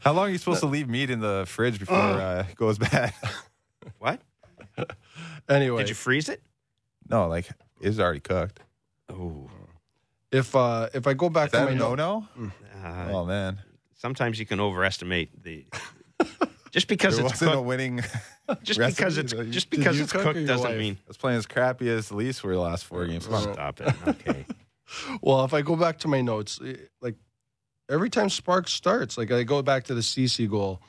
[0.00, 2.78] how long are you supposed to leave meat in the fridge before uh, it goes
[2.78, 3.14] bad?
[3.98, 4.20] What?
[5.48, 6.40] Anyway, Did you freeze it?
[7.12, 7.48] No, like
[7.80, 8.60] it's already cooked.
[9.08, 9.48] Oh,
[10.30, 12.50] if uh if I go back Is to that my a no note, no?
[12.84, 13.58] uh, Oh man,
[13.94, 15.66] sometimes you can overestimate the.
[16.72, 17.98] Just because there it's wasn't a cooked, winning.
[18.62, 19.44] just recipe, because it's though.
[19.44, 20.78] just Did because you it's cook or cooked your doesn't wife?
[20.78, 20.94] mean.
[21.04, 23.26] I was playing as crappy as the Leafs were the last four games.
[23.26, 23.94] Stop it.
[24.08, 24.46] Okay.
[25.20, 27.16] well, if I go back to my notes, eh, like
[27.90, 30.80] every time Sparks starts, like I go back to the CC goal,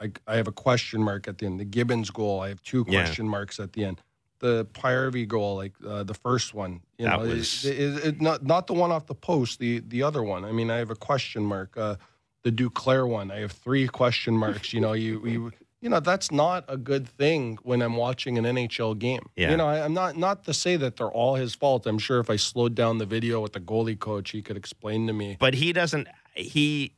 [0.00, 1.60] I, I have a question mark at the end.
[1.60, 3.02] The Gibbons goal, I have two Yeah.
[3.04, 4.02] question marks at the end.
[4.38, 8.20] The Pyrevi goal, like uh, the first one, you That know, was- it, it, it-
[8.20, 10.44] not not the one off the post, the the other one.
[10.44, 11.76] I mean, I have a question mark.
[11.76, 11.96] Uh,
[12.42, 14.72] the Duclair one, I have three question marks.
[14.72, 18.44] You know, you you you know that's not a good thing when I'm watching an
[18.44, 19.28] NHL game.
[19.36, 19.50] Yeah.
[19.52, 21.86] You know, I, I'm not not to say that they're all his fault.
[21.86, 25.06] I'm sure if I slowed down the video with the goalie coach, he could explain
[25.06, 25.36] to me.
[25.40, 26.08] but he doesn't.
[26.34, 26.92] He.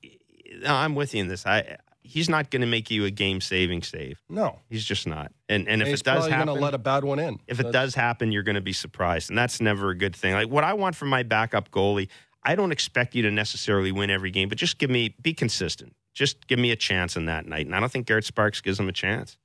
[0.63, 1.47] no, I'm with you in this.
[1.47, 1.79] I.
[2.09, 4.21] he's not going to make you a game saving save.
[4.29, 5.33] No, He's just not.
[5.49, 7.39] And and if he's it does probably happen, going to let a bad one in.
[7.47, 10.33] if it does happen, you're going to be surprised, and that's never a good thing.
[10.35, 12.09] Like what I want from my backup goalie,
[12.43, 15.95] I don't expect you to necessarily win every game, but just give me be consistent.
[16.15, 18.81] Just give me a chance in that night, and I don't think Garrett Sparks gives
[18.81, 19.37] him a chance.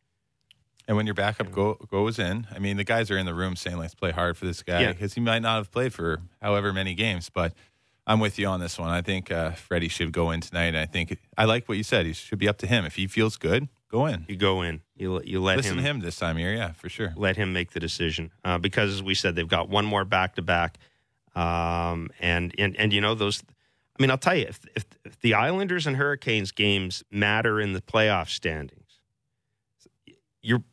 [0.88, 3.56] And when your backup go, goes in, I mean, the guys are in the room
[3.56, 4.92] saying, let's play hard for this guy Yeah.
[4.92, 7.30] because he might not have played for however many games.
[7.30, 7.54] But
[8.06, 8.90] I'm with you on this one.
[8.90, 10.76] I think uh, Freddie should go in tonight.
[10.76, 12.06] I think I like what you said.
[12.06, 12.84] He should be up to him.
[12.86, 14.26] If he feels good, go in.
[14.28, 16.54] You go in, you you let Listen him to him this time of year.
[16.54, 17.14] Yeah, for sure.
[17.16, 20.36] let him make the decision uh, because, as we said, they've got one more back
[20.36, 20.78] to back,
[21.36, 23.42] and and and you know those.
[23.98, 27.74] I mean, I'll tell you, if, if if the Islanders and Hurricanes games matter in
[27.74, 29.00] the playoff standings,
[30.42, 30.64] you're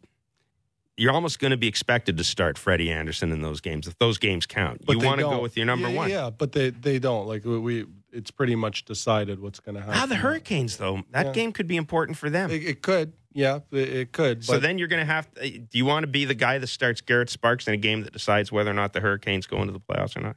[1.01, 4.19] you're almost going to be expected to start Freddie Andersen in those games if those
[4.19, 4.83] games count.
[4.85, 6.11] But you want to go with your number Yeah, one.
[6.11, 7.27] Yeah, but they they don't.
[7.27, 9.95] Like we, we it's pretty much decided what's going to happen.
[9.97, 11.33] Ah, the Hurricanes though, that Yeah.
[11.33, 12.51] game could be important for them.
[12.51, 14.45] It, it could, yeah, it, it could.
[14.45, 15.29] so then you're going to have.
[15.41, 18.03] uh, Do you want to be the guy that starts Garrett Sparks in a game
[18.03, 20.37] that decides whether or not the Hurricanes go into the playoffs or not?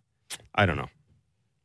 [0.56, 0.90] I don't know.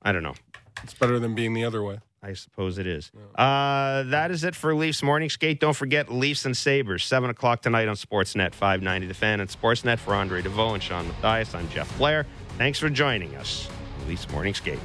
[0.02, 0.34] I don't know.
[0.82, 1.98] it's better than being the other way.
[2.22, 3.12] I suppose it is.
[3.34, 5.60] Uh, that is it for Leafs Morning Skate.
[5.60, 9.98] Don't forget Leafs and Sabres, 7 o'clock tonight on Sportsnet 590 The Fan and Sportsnet
[9.98, 11.54] for Andre Deveaux and Shawn Matthias.
[11.54, 12.26] I'm Jeff Blair.
[12.56, 13.68] Thanks for joining us.
[14.08, 14.80] Leafs Morning Skate.